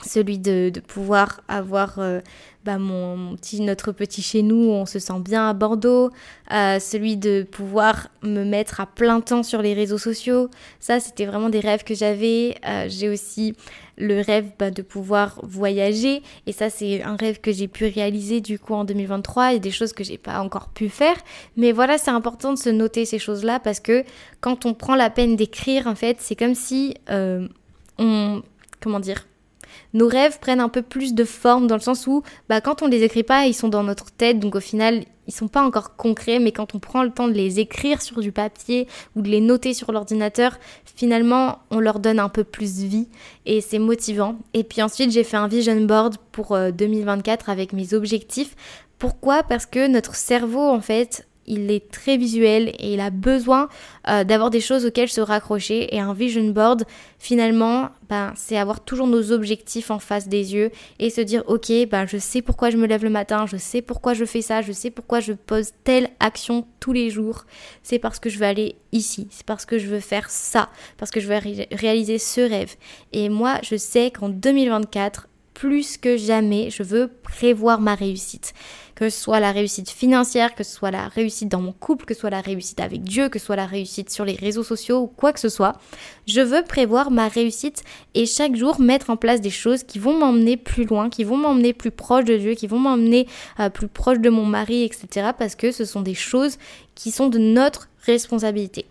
celui 0.04 0.38
de, 0.38 0.72
pouvoir 0.86 1.40
avoir 1.48 1.98
euh, 1.98 2.20
bah, 2.64 2.78
mon, 2.78 3.36
petit, 3.36 3.60
notre 3.60 3.92
petit 3.92 4.22
chez 4.22 4.42
nous, 4.42 4.70
on 4.70 4.86
se 4.86 4.98
sent 4.98 5.20
bien 5.20 5.48
à 5.48 5.54
Bordeaux, 5.54 6.10
celui 6.50 7.16
de 7.16 7.42
pouvoir 7.42 8.08
me 8.22 8.44
mettre 8.44 8.80
à 8.80 8.86
plein 8.86 9.20
temps 9.20 9.42
sur 9.42 9.62
les 9.62 9.74
réseaux 9.74 9.98
sociaux. 9.98 10.50
Ça, 10.80 11.00
c'était 11.00 11.26
vraiment 11.26 11.48
des 11.48 11.60
rêves 11.60 11.84
que 11.84 11.94
j'avais. 11.94 12.56
J'ai 12.88 13.08
aussi 13.08 13.54
le 13.98 14.20
rêve 14.20 14.50
bah, 14.58 14.70
de 14.70 14.82
pouvoir 14.82 15.40
voyager. 15.42 16.22
Et 16.46 16.52
ça, 16.52 16.70
c'est 16.70 17.02
un 17.02 17.16
rêve 17.16 17.40
que 17.40 17.52
j'ai 17.52 17.68
pu 17.68 17.86
réaliser 17.86 18.40
du 18.40 18.58
coup 18.58 18.74
en 18.74 18.84
2023. 18.84 19.50
Il 19.50 19.52
y 19.54 19.56
a 19.56 19.58
des 19.58 19.70
choses 19.70 19.92
que 19.92 20.04
j'ai 20.04 20.18
pas 20.18 20.40
encore 20.40 20.68
pu 20.68 20.88
faire. 20.88 21.16
Mais 21.56 21.72
voilà, 21.72 21.98
c'est 21.98 22.10
important 22.10 22.52
de 22.52 22.58
se 22.58 22.70
noter 22.70 23.04
ces 23.04 23.18
choses-là 23.18 23.60
parce 23.60 23.80
que 23.80 24.04
quand 24.40 24.64
on 24.66 24.74
prend 24.74 24.94
la 24.94 25.10
peine 25.10 25.36
d'écrire, 25.36 25.86
en 25.86 25.94
fait, 25.94 26.18
c'est 26.20 26.36
comme 26.36 26.54
si 26.54 26.94
euh, 27.10 27.46
on. 27.98 28.42
Comment 28.80 29.00
dire 29.00 29.26
nos 29.94 30.08
rêves 30.08 30.38
prennent 30.40 30.60
un 30.60 30.68
peu 30.68 30.82
plus 30.82 31.14
de 31.14 31.24
forme 31.24 31.66
dans 31.66 31.76
le 31.76 31.80
sens 31.80 32.06
où 32.06 32.22
bah, 32.48 32.60
quand 32.60 32.82
on 32.82 32.86
les 32.86 33.02
écrit 33.02 33.22
pas, 33.22 33.46
ils 33.46 33.54
sont 33.54 33.68
dans 33.68 33.82
notre 33.82 34.10
tête, 34.10 34.38
donc 34.38 34.54
au 34.54 34.60
final, 34.60 35.04
ils 35.26 35.34
sont 35.34 35.48
pas 35.48 35.62
encore 35.62 35.94
concrets, 35.96 36.38
mais 36.38 36.52
quand 36.52 36.74
on 36.74 36.78
prend 36.78 37.02
le 37.02 37.10
temps 37.10 37.28
de 37.28 37.34
les 37.34 37.60
écrire 37.60 38.00
sur 38.00 38.20
du 38.20 38.32
papier 38.32 38.88
ou 39.14 39.20
de 39.20 39.28
les 39.28 39.40
noter 39.40 39.74
sur 39.74 39.92
l'ordinateur, 39.92 40.58
finalement, 40.84 41.58
on 41.70 41.80
leur 41.80 42.00
donne 42.00 42.18
un 42.18 42.30
peu 42.30 42.44
plus 42.44 42.80
vie 42.80 43.08
et 43.44 43.60
c'est 43.60 43.78
motivant. 43.78 44.36
Et 44.54 44.64
puis 44.64 44.82
ensuite, 44.82 45.12
j'ai 45.12 45.24
fait 45.24 45.36
un 45.36 45.46
vision 45.46 45.78
board 45.82 46.16
pour 46.32 46.58
2024 46.58 47.48
euh, 47.48 47.52
avec 47.52 47.74
mes 47.74 47.92
objectifs. 47.92 48.56
Pourquoi? 48.98 49.42
Parce 49.42 49.66
que 49.66 49.86
notre 49.86 50.14
cerveau, 50.14 50.66
en 50.66 50.80
fait, 50.80 51.27
il 51.48 51.70
est 51.70 51.90
très 51.90 52.16
visuel 52.16 52.68
et 52.78 52.94
il 52.94 53.00
a 53.00 53.10
besoin 53.10 53.68
euh, 54.08 54.22
d'avoir 54.22 54.50
des 54.50 54.60
choses 54.60 54.86
auxquelles 54.86 55.08
se 55.08 55.20
raccrocher. 55.20 55.94
Et 55.94 55.98
un 55.98 56.12
vision 56.12 56.44
board, 56.50 56.84
finalement, 57.18 57.88
ben, 58.08 58.32
c'est 58.36 58.56
avoir 58.56 58.80
toujours 58.80 59.06
nos 59.06 59.32
objectifs 59.32 59.90
en 59.90 59.98
face 59.98 60.28
des 60.28 60.54
yeux 60.54 60.70
et 60.98 61.10
se 61.10 61.20
dire, 61.20 61.42
ok, 61.46 61.72
ben, 61.90 62.06
je 62.06 62.18
sais 62.18 62.42
pourquoi 62.42 62.70
je 62.70 62.76
me 62.76 62.86
lève 62.86 63.02
le 63.02 63.10
matin, 63.10 63.46
je 63.46 63.56
sais 63.56 63.82
pourquoi 63.82 64.14
je 64.14 64.24
fais 64.24 64.42
ça, 64.42 64.62
je 64.62 64.72
sais 64.72 64.90
pourquoi 64.90 65.20
je 65.20 65.32
pose 65.32 65.70
telle 65.84 66.10
action 66.20 66.66
tous 66.80 66.92
les 66.92 67.10
jours. 67.10 67.44
C'est 67.82 67.98
parce 67.98 68.18
que 68.18 68.30
je 68.30 68.38
veux 68.38 68.46
aller 68.46 68.76
ici, 68.92 69.26
c'est 69.30 69.46
parce 69.46 69.64
que 69.64 69.78
je 69.78 69.86
veux 69.86 70.00
faire 70.00 70.30
ça, 70.30 70.68
parce 70.96 71.10
que 71.10 71.20
je 71.20 71.28
veux 71.28 71.38
réaliser 71.72 72.18
ce 72.18 72.40
rêve. 72.40 72.76
Et 73.12 73.28
moi, 73.28 73.58
je 73.62 73.76
sais 73.76 74.10
qu'en 74.10 74.28
2024, 74.28 75.28
plus 75.58 75.96
que 75.96 76.16
jamais, 76.16 76.70
je 76.70 76.84
veux 76.84 77.08
prévoir 77.08 77.80
ma 77.80 77.96
réussite. 77.96 78.54
Que 78.98 79.10
ce 79.10 79.20
soit 79.20 79.38
la 79.38 79.52
réussite 79.52 79.90
financière, 79.90 80.56
que 80.56 80.64
ce 80.64 80.74
soit 80.74 80.90
la 80.90 81.06
réussite 81.06 81.48
dans 81.48 81.60
mon 81.60 81.70
couple, 81.70 82.04
que 82.04 82.14
ce 82.14 82.20
soit 82.20 82.30
la 82.30 82.40
réussite 82.40 82.80
avec 82.80 83.02
Dieu, 83.02 83.28
que 83.28 83.38
ce 83.38 83.46
soit 83.46 83.54
la 83.54 83.64
réussite 83.64 84.10
sur 84.10 84.24
les 84.24 84.34
réseaux 84.34 84.64
sociaux 84.64 85.02
ou 85.02 85.06
quoi 85.06 85.32
que 85.32 85.38
ce 85.38 85.48
soit. 85.48 85.74
Je 86.26 86.40
veux 86.40 86.64
prévoir 86.64 87.12
ma 87.12 87.28
réussite 87.28 87.84
et 88.14 88.26
chaque 88.26 88.56
jour 88.56 88.80
mettre 88.80 89.10
en 89.10 89.16
place 89.16 89.40
des 89.40 89.50
choses 89.50 89.84
qui 89.84 90.00
vont 90.00 90.18
m'emmener 90.18 90.56
plus 90.56 90.84
loin, 90.84 91.10
qui 91.10 91.22
vont 91.22 91.36
m'emmener 91.36 91.72
plus 91.74 91.92
proche 91.92 92.24
de 92.24 92.36
Dieu, 92.36 92.54
qui 92.54 92.66
vont 92.66 92.80
m'emmener 92.80 93.28
euh, 93.60 93.70
plus 93.70 93.86
proche 93.86 94.18
de 94.18 94.30
mon 94.30 94.44
mari, 94.44 94.82
etc. 94.82 95.30
Parce 95.38 95.54
que 95.54 95.70
ce 95.70 95.84
sont 95.84 96.00
des 96.00 96.14
choses 96.14 96.58
qui 96.96 97.12
sont 97.12 97.28
de 97.28 97.38
notre 97.38 97.88
responsabilité. 98.04 98.84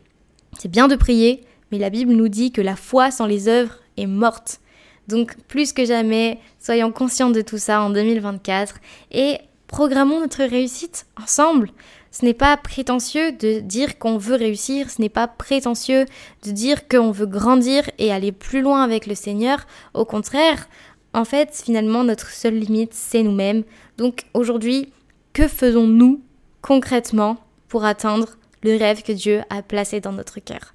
C'est 0.58 0.72
bien 0.72 0.88
de 0.88 0.96
prier, 0.96 1.44
mais 1.74 1.80
la 1.80 1.90
Bible 1.90 2.14
nous 2.14 2.30
dit 2.30 2.54
que 2.54 2.62
la 2.62 2.78
foi 2.78 3.12
sans 3.12 3.26
les 3.26 3.50
œuvres 3.50 3.76
est 3.98 4.08
morte. 4.08 4.62
Donc 5.10 5.36
plus 5.48 5.74
que 5.74 5.86
jamais, 5.86 6.40
soyons 6.60 6.94
conscients 6.94 7.30
de 7.30 7.42
tout 7.42 7.58
ça 7.58 7.82
en 7.82 7.90
2024 7.90 8.76
et 9.12 9.38
programmons 9.68 10.22
notre 10.22 10.44
réussite 10.44 11.06
ensemble. 11.22 11.72
Ce 12.12 12.26
n'est 12.26 12.34
pas 12.34 12.58
prétentieux 12.58 13.32
de 13.34 13.60
dire 13.60 14.00
qu'on 14.00 14.18
veut 14.18 14.36
réussir, 14.36 14.90
ce 14.90 15.02
n'est 15.02 15.10
pas 15.10 15.28
prétentieux 15.28 16.06
de 16.44 16.52
dire 16.52 16.88
qu'on 16.88 17.12
veut 17.12 17.26
grandir 17.26 17.84
et 18.00 18.12
aller 18.12 18.32
plus 18.32 18.62
loin 18.62 18.82
avec 18.82 19.06
le 19.06 19.16
Seigneur. 19.16 19.68
Au 19.94 20.06
contraire, 20.06 20.68
en 21.14 21.26
fait, 21.26 21.62
finalement, 21.64 22.04
notre 22.04 22.30
seule 22.30 22.58
limite, 22.58 22.94
c'est 22.94 23.24
nous-mêmes. 23.24 23.64
Donc 23.98 24.24
aujourd'hui, 24.34 24.92
que 25.34 25.48
faisons-nous 25.48 26.22
concrètement 26.62 27.38
pour 27.68 27.86
atteindre 27.86 28.38
le 28.64 28.78
rêve 28.78 29.04
que 29.04 29.12
Dieu 29.12 29.42
a 29.50 29.62
placé 29.62 30.00
dans 30.00 30.14
notre 30.14 30.40
cœur? 30.40 30.74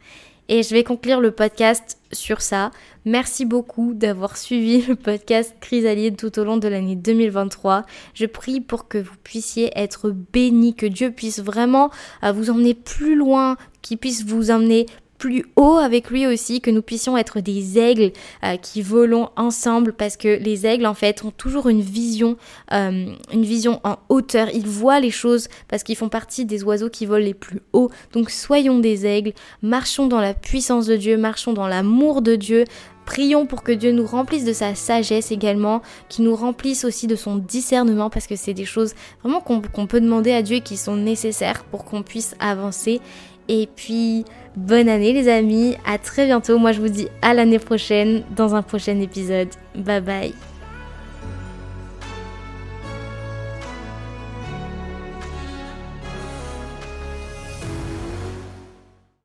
Et 0.53 0.63
je 0.63 0.75
vais 0.75 0.85
conclure 0.85 1.23
le 1.23 1.31
podcast 1.31 1.97
sur 2.13 2.43
ça. 2.43 2.73
Merci 3.07 3.47
beaucoup 3.47 3.95
d'avoir 3.95 4.37
suivi 4.37 4.83
le 4.83 4.97
podcast 4.97 5.55
Chrysalide 5.63 6.19
tout 6.19 6.39
au 6.39 6.45
long 6.45 6.59
de 6.59 6.69
l'année 6.69 6.95
2023. 6.95 7.87
Je 8.13 8.27
prie 8.27 8.61
pour 8.61 8.87
que 8.87 8.99
vous 8.99 9.17
puissiez 9.25 9.73
être 9.75 10.11
bénis, 10.11 10.75
que 10.75 10.85
Dieu 10.85 11.11
puisse 11.11 11.41
vraiment 11.41 11.91
euh, 12.23 12.33
vous 12.33 12.51
emmener 12.51 12.75
plus 12.75 13.15
loin, 13.15 13.57
qu'il 13.81 13.97
puisse 13.97 14.27
vous 14.27 14.51
emmener 14.51 14.85
plus 15.23 15.45
haut 15.55 15.77
avec 15.77 16.11
lui 16.11 16.27
aussi, 16.27 16.61
que 16.61 16.73
nous 16.73 16.83
puissions 16.83 17.17
être 17.17 17.39
des 17.39 17.79
aigles 17.79 18.11
euh, 18.45 18.57
qui 18.57 18.83
volons 18.83 19.29
ensemble 19.37 19.93
parce 19.93 20.17
que 20.17 20.37
les 20.37 20.67
aigles 20.67 20.85
en 20.85 20.95
fait 20.95 21.25
ont 21.25 21.31
toujours 21.31 21.69
une 21.69 21.81
vision, 21.81 22.37
euh, 22.73 23.07
une 23.33 23.45
vision 23.45 23.81
en 23.85 23.99
hauteur. 24.09 24.49
Ils 24.53 24.67
voient 24.67 24.99
les 24.99 25.13
choses 25.13 25.47
parce 25.69 25.85
qu'ils 25.85 25.95
font 25.95 26.09
partie 26.09 26.45
des 26.45 26.65
oiseaux 26.65 26.91
qui 26.91 27.07
volent 27.07 27.25
les 27.25 27.35
plus 27.35 27.61
hauts. 27.73 27.89
Donc 28.13 28.31
soyons 28.31 28.81
des 28.81 29.07
aigles, 29.07 29.33
marchons 29.63 30.09
dans 30.09 30.21
la 30.21 30.35
puissance 30.35 30.87
de 30.87 30.97
Dieu, 30.97 31.17
marchons 31.17 31.53
dans 31.53 31.69
l'amour 31.69 32.21
de 32.21 32.35
Dieu, 32.35 32.65
Prions 33.05 33.47
pour 33.47 33.63
que 33.63 33.73
Dieu 33.73 33.91
nous 33.91 34.07
remplisse 34.07 34.45
de 34.45 34.53
sa 34.53 34.75
sagesse 34.75 35.33
également, 35.33 35.83
qu'il 36.09 36.25
nous 36.25 36.37
remplisse 36.37 36.85
aussi 36.85 37.07
de 37.07 37.17
son 37.17 37.37
discernement, 37.37 38.11
parce 38.11 38.27
que 38.27 38.37
c'est 38.37 38.55
des 38.55 38.65
choses 38.65 38.95
vraiment 39.23 39.41
qu'on 39.41 39.87
peut 39.87 40.01
demander 40.01 40.33
à 40.33 40.43
Dieu 40.43 40.61
qui 40.61 40.77
sont 40.77 40.97
nécessaires 40.97 41.65
pour 41.65 41.85
qu'on 41.85 42.03
puisse 42.03 42.37
avancer. 42.39 43.01
Et 43.49 43.69
puis, 43.75 44.25
bonne 44.57 44.89
année 44.89 45.13
les 45.13 45.29
amis, 45.29 45.77
à 45.87 45.99
très 45.99 46.27
bientôt. 46.27 46.59
Moi 46.59 46.73
je 46.73 46.81
vous 46.81 46.89
dis 46.89 47.09
à 47.23 47.35
l'année 47.35 47.59
prochaine 47.59 48.23
dans 48.37 48.55
un 48.55 48.63
prochain 48.63 48.99
épisode. 49.01 49.49
Bye 49.75 50.01
bye. 50.01 50.52